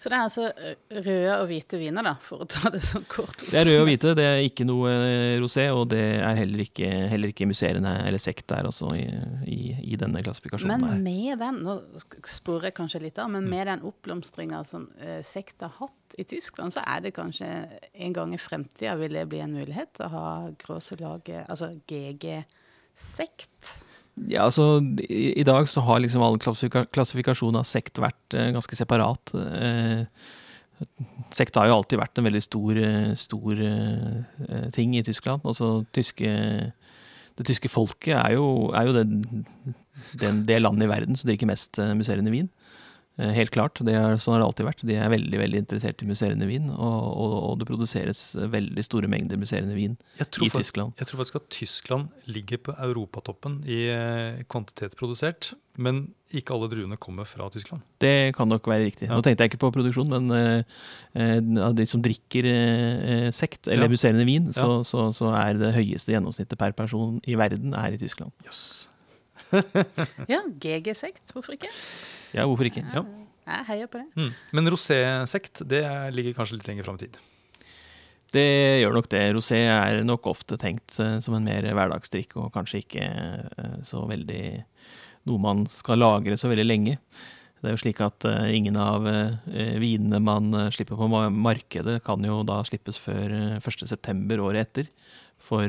Så 0.00 0.08
det 0.08 0.16
er 0.16 0.22
altså 0.24 0.46
eh, 0.56 0.76
røde 1.04 1.32
og 1.34 1.42
hvite 1.50 1.76
viner, 1.76 2.00
da, 2.06 2.14
for 2.24 2.40
å 2.40 2.46
ta 2.48 2.70
det 2.72 2.78
sånn 2.80 3.04
kort. 3.04 3.42
Det 3.44 3.58
er 3.60 3.66
røde 3.68 3.82
og 3.82 3.88
hvite, 3.90 4.14
det 4.16 4.24
er 4.24 4.38
ikke 4.46 4.64
noe 4.64 4.88
eh, 4.96 5.34
rosé, 5.42 5.66
og 5.76 5.90
det 5.92 6.00
er 6.24 6.38
heller 6.38 6.62
ikke, 6.64 6.88
heller 7.12 7.34
ikke 7.34 7.48
musserende 7.50 7.92
eller 8.08 8.22
sekt 8.22 8.46
der 8.48 8.64
altså, 8.70 8.88
i, 8.96 9.04
i, 9.44 9.58
i 9.92 9.98
denne 10.00 10.22
klassifikasjonen. 10.24 10.86
Men 10.86 11.04
med 11.04 11.42
den, 11.42 11.60
nå 11.66 11.74
sporer 12.32 12.70
jeg 12.70 12.78
kanskje 12.80 13.02
litt 13.04 13.20
av, 13.20 13.28
men 13.34 13.44
Mm. 13.50 13.58
den 13.68 13.84
oppblomstringa 13.90 14.62
som 14.64 14.88
uh, 15.02 15.20
sekt 15.26 15.60
har 15.66 15.74
hatt 15.82 16.16
i 16.18 16.24
Tyskland, 16.24 16.72
så 16.72 16.80
er 16.86 17.04
det 17.04 17.12
kanskje 17.16 17.46
en 17.92 18.16
gang 18.16 18.32
i 18.34 18.40
fremtida 18.40 18.96
vil 18.98 19.14
det 19.14 19.26
bli 19.28 19.40
en 19.44 19.52
mulighet 19.54 20.00
å 20.00 20.08
ha 20.16 20.26
gråselaget, 20.64 21.44
altså 21.50 21.70
GG-sekt. 21.90 23.76
Ja, 24.28 24.44
altså, 24.48 24.80
i, 25.06 25.32
I 25.40 25.46
dag 25.46 25.68
så 25.70 25.82
har 25.86 26.02
liksom 26.02 26.22
all 26.24 26.38
klassifika 26.42 26.84
klassifikasjon 26.92 27.56
av 27.56 27.66
sekt 27.68 28.00
vært 28.02 28.36
eh, 28.36 28.50
ganske 28.56 28.76
separat. 28.76 29.32
Eh, 29.38 30.04
sekt 31.36 31.56
har 31.58 31.68
jo 31.68 31.78
alltid 31.78 32.00
vært 32.00 32.20
en 32.20 32.26
veldig 32.28 32.42
stor, 32.44 32.80
eh, 32.80 33.12
stor 33.18 33.62
eh, 33.64 34.68
ting 34.76 34.96
i 34.98 35.04
Tyskland. 35.06 35.44
Altså, 35.44 35.84
tyske, 35.96 36.34
det 37.38 37.48
tyske 37.48 37.72
folket 37.72 38.16
er 38.18 38.36
jo, 38.36 38.70
er 38.76 38.90
jo 38.90 38.96
den, 38.98 39.46
den, 40.20 40.44
det 40.48 40.60
landet 40.62 40.88
i 40.88 40.92
verden 40.92 41.18
som 41.18 41.30
drikker 41.30 41.50
mest 41.50 41.80
eh, 41.80 41.94
musserende 41.96 42.34
vin. 42.34 42.50
Eh, 43.18 43.32
Helt 43.36 43.50
klart. 43.50 43.80
Det 43.84 43.92
er, 43.92 44.14
sånn 44.22 44.36
har 44.36 44.40
det 44.40 44.46
alltid 44.46 44.66
vært. 44.68 44.82
De 44.86 44.94
er 44.96 45.10
veldig 45.12 45.38
veldig 45.42 45.58
interessert 45.64 46.00
i 46.02 46.06
musserende 46.08 46.46
vin, 46.48 46.68
og, 46.70 47.00
og, 47.10 47.32
og 47.50 47.56
det 47.60 47.66
produseres 47.68 48.20
veldig 48.38 48.84
store 48.86 49.10
mengder 49.10 49.36
musserende 49.40 49.74
vin 49.76 49.96
i 50.20 50.24
Tyskland. 50.30 50.94
jeg 51.00 51.08
tror 51.10 51.20
faktisk 51.20 51.40
at 51.40 51.48
Tyskland 51.52 52.08
ligger 52.30 52.62
på 52.68 52.76
europatoppen 52.78 53.58
i 53.68 53.80
eh, 53.92 54.40
kvantitetsprodusert, 54.48 55.50
men 55.80 56.06
ikke 56.32 56.54
alle 56.54 56.68
druene 56.70 56.96
kommer 57.02 57.26
fra 57.26 57.48
Tyskland. 57.50 57.82
Det 58.00 58.32
kan 58.36 58.48
nok 58.48 58.68
være 58.70 58.86
riktig. 58.86 59.08
Ja. 59.08 59.16
Nå 59.18 59.24
tenkte 59.26 59.42
jeg 59.44 59.50
ikke 59.52 59.62
på 59.66 59.72
produksjon, 59.74 60.12
men 60.14 60.30
eh, 60.36 60.62
eh, 61.18 61.72
de 61.74 61.86
som 61.90 62.00
drikker 62.04 62.46
uh, 62.46 63.28
sekt, 63.34 63.66
eller 63.66 63.88
Ja. 63.88 63.92
musserende 63.92 64.24
vin, 64.28 64.46
Ja. 64.54 64.62
så, 64.62 64.80
så, 64.86 65.08
så 65.16 65.32
er 65.34 65.58
det 65.58 65.74
høyeste 65.74 66.14
gjennomsnittet 66.14 66.56
per 66.60 66.72
person 66.78 67.18
i 67.26 67.34
verden 67.36 67.74
er 67.74 67.92
i 67.96 68.00
Tyskland. 68.00 68.30
Jøss. 68.46 68.88
Ja, 70.30 70.44
GG-sekt, 70.62 71.32
hvorfor 71.34 71.56
ikke? 71.58 71.72
Ja, 72.36 72.46
hvorfor 72.46 72.68
ikke? 72.68 72.84
Ja. 72.94 73.04
Jeg 73.50 73.66
heier 73.66 73.90
på 73.90 73.98
det. 73.98 74.06
Mm. 74.14 74.30
Men 74.54 74.70
rosésekt 74.70 75.64
det 75.68 75.82
ligger 76.14 76.36
kanskje 76.36 76.58
litt 76.60 76.68
lenger 76.70 76.86
fram 76.86 77.00
i 77.00 77.06
tid. 77.06 77.18
Det 78.30 78.46
gjør 78.82 78.94
nok 78.94 79.10
det. 79.10 79.24
Rosé 79.34 79.58
er 79.66 80.04
nok 80.06 80.28
ofte 80.30 80.58
tenkt 80.60 81.00
eh, 81.02 81.18
som 81.22 81.34
en 81.34 81.46
mer 81.46 81.66
hverdagsdrikk, 81.66 82.36
og 82.38 82.52
kanskje 82.54 82.84
ikke 82.84 83.06
eh, 83.10 83.76
så 83.86 84.04
veldig 84.06 84.44
noe 85.28 85.42
man 85.42 85.66
skal 85.68 86.00
lagre 86.00 86.38
så 86.38 86.50
veldig 86.50 86.66
lenge. 86.66 86.96
Det 87.60 87.68
er 87.68 87.74
jo 87.74 87.82
slik 87.82 87.98
at 88.06 88.24
eh, 88.30 88.52
ingen 88.56 88.78
av 88.80 89.08
vinene 89.82 90.22
man 90.22 90.54
slipper 90.72 91.00
på 91.00 91.10
markedet, 91.10 91.98
kan 92.06 92.22
jo 92.24 92.40
da 92.46 92.60
slippes 92.66 93.00
før 93.02 93.34
eh, 93.34 93.58
1.9. 93.58 94.38
året 94.38 94.68
etter 94.68 94.92
for, 95.50 95.66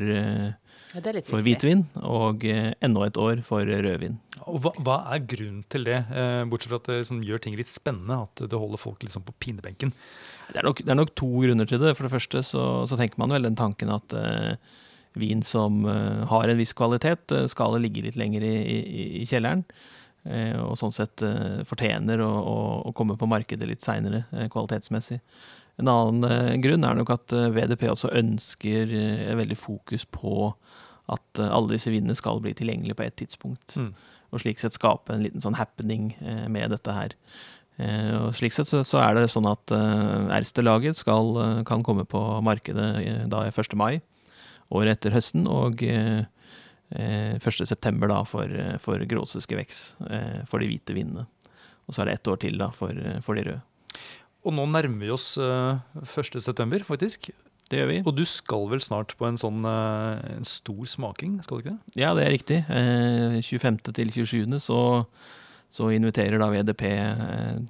for 0.91 1.39
viktig. 1.39 1.45
hvitvin, 1.45 1.85
og 2.03 2.43
eh, 2.47 2.73
enda 2.83 3.05
et 3.07 3.17
år 3.21 3.41
for 3.47 3.63
rødvin. 3.63 4.17
Og 4.43 4.59
hva, 4.63 4.73
hva 4.83 4.97
er 5.15 5.23
grunnen 5.23 5.63
til 5.71 5.85
det, 5.87 6.01
eh, 6.11 6.41
bortsett 6.51 6.73
fra 6.73 6.81
at 6.81 6.89
det 6.89 6.97
liksom 7.01 7.21
gjør 7.27 7.43
ting 7.45 7.55
litt 7.59 7.71
spennende? 7.71 8.17
At 8.27 8.43
det 8.43 8.59
holder 8.59 8.81
folk 8.81 9.05
liksom 9.05 9.23
på 9.27 9.35
pinebenken? 9.39 9.93
Det 10.51 10.59
er, 10.59 10.67
nok, 10.67 10.81
det 10.83 10.91
er 10.91 10.99
nok 10.99 11.13
to 11.15 11.29
grunner 11.45 11.69
til 11.69 11.79
det. 11.79 11.95
For 11.95 12.07
det 12.07 12.13
første 12.13 12.43
så, 12.43 12.65
så 12.89 12.99
tenker 12.99 13.21
man 13.21 13.31
vel 13.31 13.47
den 13.47 13.59
tanken 13.59 13.93
at 13.95 14.17
eh, 14.17 14.75
vin 15.19 15.45
som 15.47 15.85
eh, 15.87 16.25
har 16.27 16.51
en 16.51 16.59
viss 16.59 16.75
kvalitet, 16.75 17.31
uh, 17.31 17.47
skal 17.51 17.79
ligge 17.79 18.03
litt 18.03 18.19
lenger 18.19 18.43
i, 18.47 18.53
i, 18.59 19.07
i 19.21 19.25
kjelleren. 19.27 19.63
eh, 20.27 20.59
og 20.59 20.75
sånn 20.79 20.93
sett 20.95 21.23
eh, 21.23 21.63
fortjener 21.67 22.21
å, 22.23 22.29
å, 22.29 22.59
å 22.89 22.93
komme 22.97 23.15
på 23.19 23.29
markedet 23.31 23.67
litt 23.69 23.85
seinere, 23.85 24.25
kvalitetsmessig. 24.51 25.21
En 25.81 25.89
annen 25.89 26.27
eh, 26.27 26.55
grunn 26.61 26.85
er 26.85 26.97
nok 26.97 27.13
at 27.15 27.33
eh, 27.35 27.49
VDP 27.55 27.87
også 27.89 28.11
ønsker 28.17 28.91
eh, 28.93 29.31
veldig 29.39 29.57
fokus 29.57 30.05
på 30.05 30.51
at 31.11 31.41
eh, 31.41 31.51
alle 31.51 31.75
disse 31.75 31.91
vinene 31.93 32.17
skal 32.17 32.41
bli 32.43 32.53
tilgjengelige 32.57 32.97
på 32.99 33.07
et 33.07 33.17
tidspunkt. 33.21 33.77
Mm. 33.79 33.93
Og 34.31 34.43
slik 34.43 34.61
sett 34.61 34.77
skape 34.77 35.13
en 35.13 35.25
liten 35.25 35.43
sånn 35.43 35.59
happening 35.59 36.13
eh, 36.21 36.45
med 36.51 36.71
dette 36.73 36.95
her. 36.95 37.15
Eh, 37.81 38.13
og 38.17 38.35
slik 38.37 38.55
sett 38.55 38.69
så, 38.69 38.83
så 38.87 39.01
er 39.03 39.17
det 39.17 39.31
sånn 39.33 39.49
at 39.49 39.73
Erste-laget 40.37 40.99
skal, 40.99 41.63
kan 41.67 41.83
komme 41.87 42.07
på 42.07 42.21
markedet 42.45 43.27
da 43.31 43.45
1. 43.49 43.75
mai, 43.79 44.01
året 44.71 44.97
etter 44.97 45.15
høsten, 45.15 45.47
og 45.51 45.83
eh, 45.83 46.23
eh, 46.95 47.35
1. 47.35 47.65
september 47.67 48.11
da 48.11 48.21
for, 48.27 48.47
for 48.83 49.03
gråsiske 49.09 49.57
veks, 49.59 49.83
eh, 50.07 50.41
for 50.49 50.63
de 50.63 50.71
hvite 50.71 50.95
vinene. 50.95 51.27
Og 51.87 51.95
så 51.95 52.03
er 52.03 52.11
det 52.11 52.19
ett 52.19 52.31
år 52.31 52.39
til 52.39 52.59
da 52.61 52.69
for, 52.75 52.95
for 53.25 53.35
de 53.35 53.49
røde. 53.49 53.61
Og 54.47 54.55
nå 54.57 54.65
nærmer 54.69 55.05
vi 55.05 55.13
oss 55.13 55.33
eh, 55.41 55.81
1. 56.01 56.39
september, 56.41 56.83
faktisk. 56.87 57.29
Det 57.71 57.79
gjør 57.79 57.87
vi. 57.91 57.99
Og 58.03 58.15
du 58.17 58.25
skal 58.27 58.65
vel 58.73 58.81
snart 58.83 59.13
på 59.19 59.27
en 59.29 59.37
sånn 59.39 59.61
eh, 59.67 60.23
en 60.37 60.47
stor 60.47 60.89
smaking, 60.91 61.37
skal 61.45 61.59
du 61.61 61.63
ikke 61.63 61.75
det? 61.77 61.93
Ja, 62.01 62.09
det 62.17 62.25
er 62.25 62.33
riktig. 62.35 62.57
Eh, 62.67 63.37
25. 63.47 63.77
til 63.95 64.11
27. 64.11 64.57
Så, 64.59 64.79
så 65.71 65.87
inviterer 65.95 66.41
da 66.41 66.49
VDP 66.51 66.83
eh, 66.91 67.61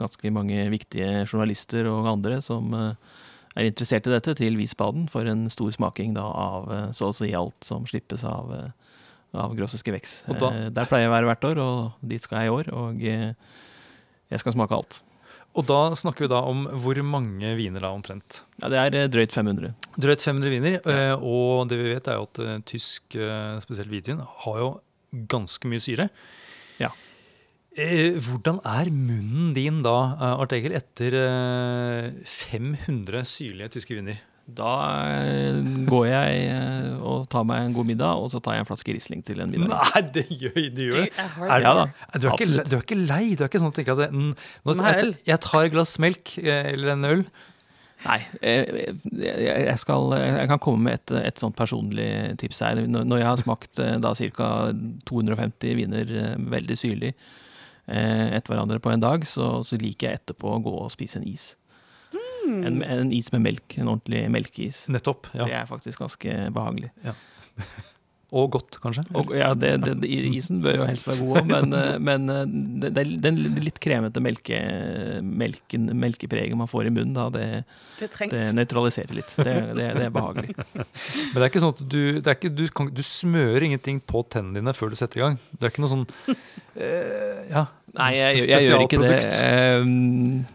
ganske 0.00 0.32
mange 0.34 0.64
viktige 0.72 1.26
journalister 1.28 1.86
og 1.90 2.08
andre 2.14 2.40
som 2.44 2.72
eh, 2.74 3.12
er 3.60 3.68
interessert 3.68 4.08
i 4.08 4.14
dette, 4.14 4.32
til 4.40 4.56
Wiesbaden 4.56 5.04
for 5.12 5.28
en 5.28 5.44
stor 5.52 5.68
smaking 5.76 6.16
da, 6.16 6.24
av 6.24 6.72
eh, 6.72 6.88
så 6.96 7.10
å 7.12 7.16
si 7.16 7.28
alt 7.36 7.68
som 7.68 7.84
slippes 7.88 8.24
av, 8.24 8.48
eh, 8.56 8.96
av 9.36 9.52
Grossiske 9.58 9.92
Vex. 9.92 10.22
Eh, 10.32 10.70
Der 10.72 10.88
pleier 10.88 11.06
jeg 11.06 11.12
å 11.12 11.16
være 11.18 11.28
hvert 11.28 11.48
år, 11.52 11.60
og 11.60 12.08
dit 12.14 12.24
skal 12.24 12.40
jeg 12.46 12.48
i 12.48 12.56
år. 12.56 12.72
Og 12.72 13.04
eh, 13.04 13.32
jeg 14.32 14.40
skal 14.40 14.56
smake 14.56 14.80
alt. 14.80 15.02
Og 15.52 15.66
da 15.68 15.78
snakker 15.98 16.24
vi 16.24 16.30
da 16.32 16.38
om 16.48 16.62
hvor 16.80 16.96
mange 17.04 17.50
viner 17.58 17.82
da 17.84 17.90
omtrent? 17.92 18.38
Ja, 18.62 18.70
det 18.72 18.78
er 18.80 18.94
eh, 19.02 19.08
drøyt 19.12 19.34
500. 19.36 19.74
Drøyt 20.00 20.24
500 20.24 20.50
viner, 20.54 20.78
Ja. 20.88 21.16
og 21.20 21.68
det 21.68 21.76
vi 21.76 21.90
vet 21.92 22.08
er 22.08 22.16
jo 22.16 22.28
at 22.30 22.38
eh, 22.40 22.58
tysk, 22.64 23.16
eh, 23.20 23.58
spesielt 23.60 23.92
hvitvin, 23.92 24.22
har 24.46 24.58
jo 24.62 24.70
ganske 25.28 25.68
mye 25.68 25.82
syre. 25.84 26.08
Ja. 26.80 26.88
Eh, 27.76 28.16
hvordan 28.20 28.62
er 28.64 28.88
munnen 28.92 29.52
din 29.56 29.82
da, 29.84 29.96
eh, 30.16 30.40
Art 30.40 30.52
Egil, 30.56 30.72
etter 30.76 31.18
eh, 31.20 32.10
500 32.24 33.24
syrlige 33.28 33.74
tyske 33.76 33.96
viner? 33.98 34.20
Da 34.46 34.70
eh, 35.22 35.60
går 35.86 36.06
jeg 36.10 36.40
eh, 36.50 36.88
og 36.98 37.28
tar 37.30 37.44
meg 37.46 37.62
en 37.68 37.76
god 37.76 37.86
middag, 37.88 38.18
og 38.20 38.26
så 38.32 38.40
tar 38.42 38.56
jeg 38.56 38.64
en 38.64 38.68
flaske 38.68 38.92
Riesling 38.96 39.22
til 39.24 39.38
en 39.44 39.52
middag. 39.52 39.70
Nei, 39.94 40.02
det 40.16 40.24
gjør 40.30 40.56
du! 40.58 40.68
Du 40.74 40.82
Gjør 40.88 40.98
det. 40.98 41.12
er. 41.14 41.30
Det- 41.38 41.62
Ja 41.62 41.74
da, 41.78 41.84
Du 42.18 42.26
er, 42.28 42.34
ikke, 42.34 42.64
du 42.68 42.76
er 42.76 42.82
ikke 42.82 42.98
lei? 43.06 43.22
Du 43.38 43.44
er 43.44 43.48
ikke 43.52 43.62
sånn 43.62 43.70
at 43.70 43.76
du 43.78 43.80
tenker 43.82 43.94
at 43.94 44.02
det, 44.02 44.10
mm, 44.12 44.34
nå, 44.66 44.74
jeg, 44.82 45.14
jeg 45.30 45.40
tar 45.46 45.68
et 45.68 45.72
glass 45.76 45.94
melk 46.02 46.34
eh, 46.42 46.72
eller 46.74 46.92
en 46.96 47.04
øl? 47.12 47.24
Nei, 48.02 48.18
jeg, 48.42 48.96
jeg, 49.14 49.76
skal, 49.78 50.10
jeg 50.18 50.48
kan 50.50 50.58
komme 50.58 50.88
med 50.88 50.98
et, 50.98 51.12
et 51.30 51.38
sånt 51.38 51.54
personlig 51.54 52.08
tips 52.42 52.58
her. 52.66 52.80
Når 52.90 53.20
jeg 53.22 53.28
har 53.28 53.38
smakt 53.38 53.78
da 54.02 54.10
ca. 54.18 54.48
250 55.06 55.76
viner 55.78 56.10
veldig 56.50 56.76
syrlig 56.82 57.12
eh, 57.14 58.26
etter 58.34 58.56
hverandre 58.56 58.80
på 58.82 58.90
en 58.90 59.04
dag, 59.06 59.22
så, 59.28 59.60
så 59.62 59.78
liker 59.78 60.08
jeg 60.10 60.18
etterpå 60.24 60.50
å 60.56 60.60
gå 60.66 60.74
og 60.82 60.90
spise 60.90 61.20
en 61.22 61.28
is. 61.30 61.52
En, 62.48 62.82
en 62.82 63.14
is 63.14 63.30
med 63.34 63.46
melk, 63.46 63.78
en 63.78 63.92
ordentlig 63.94 64.26
melkeis. 64.32 64.84
Nettopp. 64.92 65.30
ja. 65.36 65.46
Det 65.46 65.56
er 65.62 65.70
faktisk 65.70 66.02
ganske 66.04 66.36
behagelig. 66.54 66.92
Og 68.32 68.46
godt, 68.54 68.78
kanskje? 68.80 69.02
Og, 69.12 69.34
ja, 69.36 69.50
det, 69.52 69.74
det, 69.84 70.08
isen 70.08 70.62
bør 70.64 70.78
jo 70.78 70.84
helst 70.88 71.04
være 71.04 71.20
god 71.20 71.40
òg, 71.42 71.50
men, 71.50 71.74
eh, 71.76 71.96
men 72.08 72.32
eh, 72.32 72.54
det, 72.86 73.04
den 73.20 73.40
litt 73.60 73.76
kremete 73.82 74.22
melke, 74.24 74.56
melken, 75.20 75.90
melkepreget 76.00 76.56
man 76.56 76.70
får 76.70 76.88
i 76.88 76.94
munnen, 76.96 77.12
da, 77.18 77.26
det, 77.34 77.44
Det 78.00 78.08
det 78.32 78.46
nøytraliserer 78.56 79.18
litt. 79.18 79.34
Det, 79.36 79.52
det, 79.76 79.90
det 79.98 80.06
er 80.08 80.14
behagelig. 80.14 80.56
Men 80.72 81.36
det 81.36 81.42
er 81.42 81.50
ikke 81.50 81.62
sånn 81.62 81.74
at 81.76 81.84
du, 81.84 82.00
det 82.22 82.24
er 82.24 82.38
ikke, 82.38 82.54
du, 82.56 82.64
kan, 82.72 82.88
du 82.96 83.04
smører 83.04 83.68
ingenting 83.68 84.00
på 84.00 84.24
tennene 84.32 84.62
dine 84.62 84.74
før 84.76 84.94
du 84.94 84.96
setter 84.98 85.20
i 85.20 85.24
gang. 85.26 85.38
Det 85.52 85.68
er 85.68 85.74
ikke 85.74 85.84
noe 85.84 85.92
sånn 85.92 86.08
eh, 86.32 87.44
Ja. 87.52 87.66
Nei, 87.92 88.10
jeg, 88.16 88.36
jeg, 88.38 88.48
jeg 88.48 88.68
gjør 88.70 88.82
ikke 88.86 88.98
det. 89.02 89.16
Eh, 89.36 89.82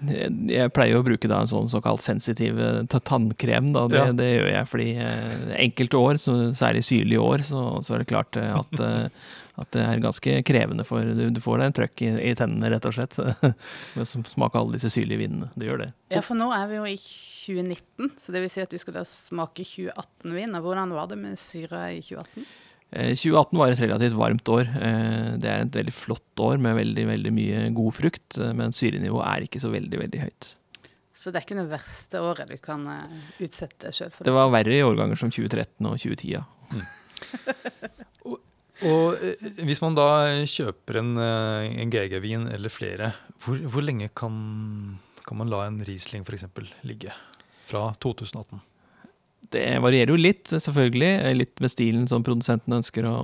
Jeg, 0.09 0.29
jeg 0.55 0.71
pleier 0.73 0.97
å 0.97 1.03
bruke 1.05 1.29
da 1.29 1.43
en 1.43 1.49
sånn 1.51 1.67
såkalt 1.69 2.01
sensitiv 2.01 2.57
eh, 2.57 2.79
tannkrem. 3.05 3.71
Da. 3.75 3.83
Det, 3.91 3.99
Ja. 3.99 4.13
det 4.17 4.29
gjør 4.31 4.49
jeg 4.55 4.69
fordi 4.71 4.87
eh, 5.05 5.51
enkelte 5.67 5.99
år, 6.01 6.17
så, 6.21 6.37
særlig 6.57 6.81
syrlige 6.87 7.21
år, 7.21 7.45
så, 7.45 7.65
så 7.85 7.93
er 7.97 8.01
det 8.03 8.09
klart 8.09 8.39
eh, 8.41 8.55
at, 8.57 8.81
at 9.61 9.71
det 9.77 9.85
er 9.85 10.01
ganske 10.03 10.35
krevende 10.49 10.85
for 10.87 11.05
Du, 11.17 11.27
du 11.33 11.39
får 11.43 11.61
deg 11.61 11.69
en 11.71 11.77
trøkk 11.83 12.05
i, 12.07 12.11
i 12.31 12.35
tennene, 12.37 12.73
rett 12.73 12.89
og 12.89 12.97
slett. 12.97 13.17
Med 13.93 14.03
å 14.03 14.09
smake 14.33 14.57
alle 14.57 14.77
disse 14.79 14.89
syrlige 14.97 15.21
vinene. 15.27 15.51
Det 15.53 15.69
gjør 15.69 15.85
det. 15.85 15.91
Ja, 16.17 16.25
for 16.25 16.39
nå 16.41 16.49
er 16.57 16.65
vi 16.73 16.81
jo 16.81 16.87
i 16.89 16.97
2019, 17.47 18.15
så 18.19 18.33
det 18.35 18.41
vil 18.43 18.51
si 18.51 18.65
at 18.65 18.73
du 18.73 18.81
skal 18.81 18.97
da 18.97 19.05
smake 19.07 19.61
2018-vin. 19.65 20.57
Og 20.57 20.65
Hvordan 20.71 20.97
var 20.97 21.13
det 21.13 21.21
med 21.21 21.37
syra 21.39 21.85
i 21.93 22.01
2018? 22.01 22.49
Eh, 22.93 23.11
2018 23.19 23.57
var 23.59 23.73
et 23.73 23.81
relativt 23.83 24.15
varmt 24.15 24.47
år. 24.53 24.69
Eh, 24.79 25.37
Det 25.41 25.49
er 25.51 25.65
et 25.65 25.75
veldig 25.75 25.93
flott 25.93 26.39
år 26.39 26.57
med 26.63 26.75
veldig 26.79 27.05
veldig 27.09 27.33
mye 27.35 27.65
god 27.75 27.93
frukt, 27.93 28.37
eh, 28.39 28.53
men 28.53 28.71
syrenivået 28.71 29.27
er 29.27 29.47
ikke 29.47 29.59
så 29.63 29.71
veldig 29.73 29.99
veldig 30.05 30.21
høyt. 30.23 30.53
Så 31.17 31.31
det 31.33 31.41
er 31.41 31.45
ikke 31.47 31.57
det 31.59 31.69
verste 31.73 32.21
året 32.23 32.47
du 32.47 32.57
kan 32.63 32.85
eh, 32.87 33.17
utsette 33.43 33.87
deg 33.89 33.93
sjøl 33.97 34.11
for. 34.13 34.23
Det 34.23 34.33
var 34.33 34.49
verre 34.53 34.71
i 34.77 34.83
årganger 34.85 35.17
som 35.19 35.29
2013 35.33 35.85
og 35.89 35.97
2010. 35.99 36.31
ja. 36.31 36.43
Og 38.85 39.17
eh, 39.25 39.47
hvis 39.65 39.81
man 39.81 39.95
da 39.97 40.05
kjøper 40.45 40.99
en, 41.01 41.15
eh, 41.17 41.81
en 41.81 41.89
GG-vin 41.91 42.43
eller 42.53 42.69
flere, 42.69 43.11
hvor, 43.43 43.57
hvor 43.73 43.81
lenge 43.81 44.09
kan, 44.13 44.99
kan 45.25 45.39
man 45.39 45.49
la 45.49 45.63
en 45.65 45.79
Riesling 45.87 46.23
f.eks. 46.27 46.45
ligge? 46.85 47.11
Fra 47.67 47.89
2018. 47.99 48.61
Det 49.53 49.63
varierer 49.83 50.11
jo 50.11 50.19
litt, 50.19 50.49
selvfølgelig. 50.51 51.11
Litt 51.37 51.63
med 51.63 51.71
stilen 51.71 52.05
som 52.09 52.25
produsenten 52.25 52.77
ønsker 52.79 53.07
å, 53.09 53.15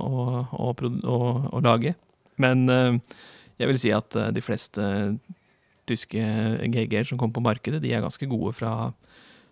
å, 0.48 0.72
å, 0.72 1.18
å, 1.50 1.62
lage. 1.64 1.94
Men 2.40 2.64
eh, 2.72 2.98
jeg 3.60 3.70
vil 3.70 3.80
si 3.80 3.92
at 3.94 4.16
eh, 4.18 4.32
de 4.34 4.44
fleste 4.44 4.88
tyske 5.88 6.24
GG-er 6.72 7.06
som 7.10 7.20
kommer 7.20 7.36
på 7.36 7.44
markedet, 7.44 7.82
de 7.84 7.92
er 7.92 8.04
ganske 8.04 8.28
gode 8.30 8.54
fra, 8.56 8.72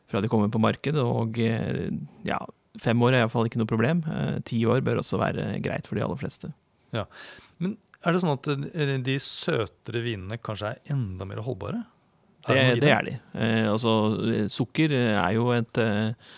fra 0.09 0.23
de 0.25 0.31
kommer 0.33 0.53
på 0.53 0.63
markedet. 0.63 1.05
Og 1.05 1.39
eh, 1.45 1.89
ja, 2.29 2.41
fem 2.83 3.05
år 3.05 3.17
er 3.17 3.25
iallfall 3.25 3.51
ikke 3.51 3.63
noe 3.63 3.71
problem. 3.71 4.05
Ti 4.49 4.65
år 4.73 4.85
bør 4.87 5.03
også 5.05 5.21
være 5.21 5.55
greit 5.65 5.89
for 5.89 6.01
de 6.01 6.07
aller 6.07 6.21
fleste. 6.21 6.55
Ja, 6.97 7.07
Men 7.63 7.77
er 8.03 8.15
det 8.15 8.23
sånn 8.25 8.35
at 8.35 8.49
de 9.07 9.17
søtere 9.23 10.03
vinene 10.05 10.41
kanskje 10.43 10.75
er 10.75 10.95
enda 10.97 11.29
mer 11.29 11.45
holdbare? 11.47 11.85
Det, 12.43 12.57
noe 12.57 12.81
det 12.83 12.91
er 12.91 13.07
de. 13.07 13.13
Eh, 13.39 13.69
altså, 13.71 13.93
sukker 14.51 14.95
er 14.97 15.31
jo 15.37 15.53
et 15.55 15.79
eh, 15.79 16.33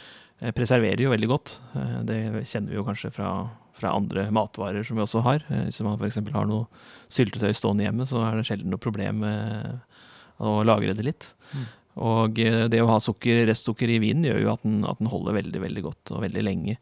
Preserverer 0.52 1.00
jo 1.00 1.12
veldig 1.12 1.30
godt. 1.30 1.54
Eh, 1.78 2.00
det 2.08 2.18
kjenner 2.50 2.72
vi 2.72 2.76
jo 2.76 2.84
kanskje 2.84 3.12
fra, 3.14 3.30
fra 3.78 3.94
andre 3.96 4.26
matvarer 4.34 4.84
som 4.84 4.98
vi 4.98 5.04
også 5.04 5.22
har. 5.24 5.46
Eh, 5.48 5.68
hvis 5.68 5.80
man 5.86 5.96
f.eks. 5.96 6.20
har 6.34 6.50
noe 6.50 6.66
syltetøy 7.12 7.54
stående 7.56 7.86
hjemme, 7.86 8.08
så 8.08 8.20
er 8.26 8.36
det 8.36 8.48
sjelden 8.50 8.74
noe 8.74 8.82
problem 8.82 9.22
med 9.24 10.44
å 10.44 10.58
lagre 10.66 10.96
det 10.96 11.06
litt. 11.06 11.30
Mm. 11.54 11.64
Og 12.04 12.40
eh, 12.42 12.64
det 12.70 12.82
å 12.82 12.90
ha 12.90 12.98
sukker, 13.02 13.44
restsukker 13.48 13.90
i 13.90 14.00
vinen 14.02 14.26
gjør 14.26 14.42
jo 14.42 14.52
at 14.56 14.66
den, 14.66 14.80
at 14.88 15.00
den 15.00 15.10
holder 15.12 15.38
veldig 15.38 15.62
veldig 15.62 15.84
godt 15.86 16.14
og 16.16 16.24
veldig 16.26 16.42
lenge. 16.42 16.76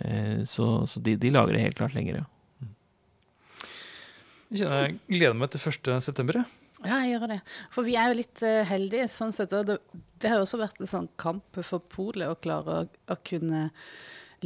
Eh, 0.00 0.44
så 0.48 0.86
så 0.88 1.02
de, 1.04 1.18
de 1.20 1.32
lagrer 1.34 1.60
helt 1.60 1.78
klart 1.78 1.96
lenger, 1.96 2.22
ja. 2.22 2.26
Jeg 4.48 4.62
kjenner 4.62 4.86
jeg 4.86 4.94
gleder 5.12 5.36
meg 5.36 5.50
til 5.52 5.60
1. 5.60 6.46
Ja, 6.84 7.00
jeg 7.02 7.16
gjør 7.16 7.26
det. 7.32 7.40
For 7.74 7.86
vi 7.86 7.96
er 7.98 8.10
jo 8.10 8.18
litt 8.20 8.44
uh, 8.46 8.62
heldige 8.68 9.08
sånn 9.10 9.34
sett. 9.34 9.54
Og 9.56 9.66
det, 9.66 9.78
det 10.22 10.30
har 10.30 10.40
jo 10.40 10.46
også 10.46 10.60
vært 10.60 10.78
en 10.82 10.90
sånn 10.90 11.10
kamp 11.20 11.58
for 11.66 11.82
polet 11.90 12.30
å 12.30 12.38
klare 12.38 12.82
å, 12.82 12.86
å 12.86 13.18
kunne 13.26 13.68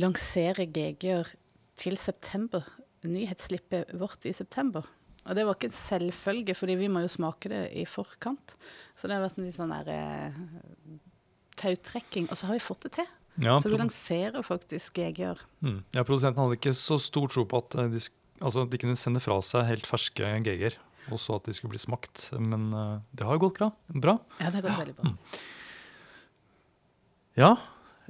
lansere 0.00 0.66
GG-er 0.72 1.34
til 1.80 1.98
september. 2.00 2.64
Nyhetsslippet 3.04 3.92
vårt 4.00 4.28
i 4.28 4.34
september. 4.36 4.86
Og 5.22 5.38
det 5.38 5.44
var 5.46 5.54
ikke 5.54 5.70
en 5.70 5.78
selvfølge, 5.78 6.54
fordi 6.58 6.76
vi 6.80 6.90
må 6.90 7.04
jo 7.04 7.10
smake 7.12 7.50
det 7.52 7.62
i 7.78 7.84
forkant. 7.86 8.56
Så 8.98 9.06
det 9.06 9.16
har 9.16 9.24
vært 9.24 9.38
en 9.38 9.46
litt 9.46 9.56
sånn 9.58 9.74
der 9.74 9.90
eh, 9.92 10.38
tautrekking. 11.60 12.26
Og 12.30 12.38
så 12.38 12.48
har 12.48 12.58
vi 12.58 12.64
fått 12.64 12.88
det 12.88 12.96
til. 12.98 13.10
Ja, 13.40 13.56
så 13.62 13.70
vi 13.72 13.78
lanserer 13.80 14.44
faktisk 14.44 14.98
GG-er. 14.98 15.40
mm. 15.64 15.78
ja, 15.94 16.02
Produsenten 16.04 16.42
hadde 16.42 16.58
ikke 16.58 16.74
så 16.76 16.98
stor 17.00 17.30
tro 17.32 17.46
på 17.48 17.62
at 17.62 17.78
eh, 17.80 17.92
de, 17.94 18.02
altså, 18.42 18.66
de 18.68 18.80
kunne 18.82 18.98
sende 18.98 19.22
fra 19.24 19.38
seg 19.46 19.68
helt 19.70 19.88
ferske 19.88 20.34
GG-er, 20.44 20.76
og 21.10 21.18
så 21.20 21.38
at 21.40 21.48
de 21.48 21.54
skulle 21.56 21.74
bli 21.74 21.82
smakt. 21.82 22.28
Men 22.38 22.70
eh, 22.76 22.94
det 23.16 23.26
har 23.26 23.38
jo 23.38 23.46
gått 23.48 23.58
bra. 23.58 23.70
bra. 23.88 24.16
Ja, 24.38 24.50
det 24.50 24.60
har 24.60 24.68
gått 24.68 24.82
veldig 24.84 24.96
bra. 25.00 25.14
Ja. 27.40 27.52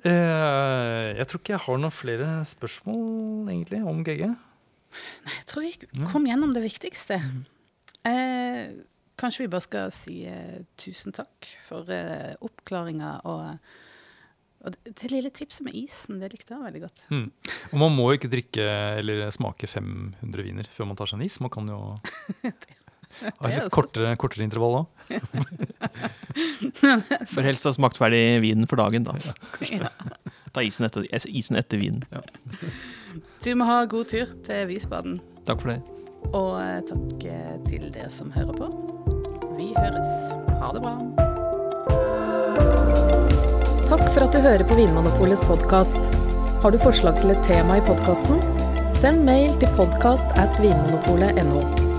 Eh, 0.02 1.12
jeg 1.18 1.28
tror 1.31 1.40
ikke 1.42 1.55
jeg 1.55 1.64
har 1.66 1.78
noen 1.78 1.94
flere 1.94 2.31
spørsmål 2.48 3.52
egentlig 3.52 3.83
om 3.87 4.02
GG. 4.07 4.24
Nei, 5.24 5.37
Jeg 5.38 5.46
tror 5.48 5.64
vi 5.64 6.07
kom 6.11 6.26
gjennom 6.28 6.52
det 6.57 6.64
viktigste. 6.64 7.20
Eh, 8.09 8.74
kanskje 9.20 9.44
vi 9.44 9.52
bare 9.52 9.64
skal 9.64 9.94
si 9.94 10.18
eh, 10.28 10.64
tusen 10.81 11.14
takk 11.14 11.48
for 11.68 11.88
eh, 11.94 12.35
oppklaringa 12.42 13.14
og, 13.31 13.70
og 14.66 14.76
det 14.85 15.12
lille 15.12 15.31
tipset 15.35 15.64
med 15.68 15.76
isen. 15.78 16.18
Det 16.20 16.33
likte 16.35 16.57
jeg 16.57 16.66
veldig 16.66 16.83
godt. 16.83 17.05
Mm. 17.14 17.28
Og 17.70 17.78
man 17.85 17.94
må 17.96 18.11
jo 18.11 18.18
ikke 18.18 18.33
drikke 18.33 18.66
eller 18.98 19.31
smake 19.35 19.70
500 19.70 20.48
viner 20.48 20.68
før 20.74 20.90
man 20.90 20.98
tar 20.98 21.11
seg 21.12 21.20
en 21.20 21.26
is. 21.28 21.38
Man 21.42 21.55
kan 21.55 21.70
jo 21.70 21.81
ha 23.20 23.31
ikke 23.48 23.59
et 23.59 23.66
er 23.66 23.72
kortere, 23.72 24.16
kortere 24.20 24.46
intervall 24.46 24.83
òg. 24.83 24.87
Bør 26.83 27.46
helst 27.48 27.68
ha 27.68 27.75
smakt 27.77 28.01
ferdig 28.01 28.40
vinen 28.44 28.68
for 28.70 28.81
dagen, 28.81 29.09
da. 29.09 29.16
Ja. 29.68 29.92
Ta 30.53 30.61
isen 30.61 30.85
etter, 30.85 31.07
isen 31.33 31.57
etter 31.57 31.81
vinen. 31.81 32.05
Du 33.42 33.55
må 33.57 33.64
ha 33.64 33.83
god 33.88 34.11
tur 34.12 34.35
til 34.44 34.66
Visbaden. 34.68 35.20
Takk 35.48 35.64
for 35.64 35.72
det. 35.72 35.81
Og 36.37 36.53
eh, 36.61 36.81
takk 36.87 37.25
eh, 37.27 37.55
til 37.66 37.88
dere 37.94 38.11
som 38.12 38.31
hører 38.35 38.55
på. 38.61 38.68
Vi 39.57 39.72
høres. 39.77 40.37
Ha 40.61 40.72
det 40.77 40.85
bra. 40.85 40.94
Takk 43.92 44.05
for 44.14 44.25
at 44.25 44.33
du 44.33 44.40
hører 44.44 44.64
på 44.68 44.79
Vinmonopolets 44.79 45.44
podkast. 45.48 46.01
Har 46.62 46.72
du 46.72 46.79
forslag 46.81 47.18
til 47.20 47.35
et 47.35 47.44
tema 47.48 47.81
i 47.81 47.87
podkasten? 47.88 48.40
Send 48.96 49.25
mail 49.27 49.57
til 49.61 49.72
podkast 49.77 50.37
at 50.40 50.61
vinmonopolet.no. 50.62 51.82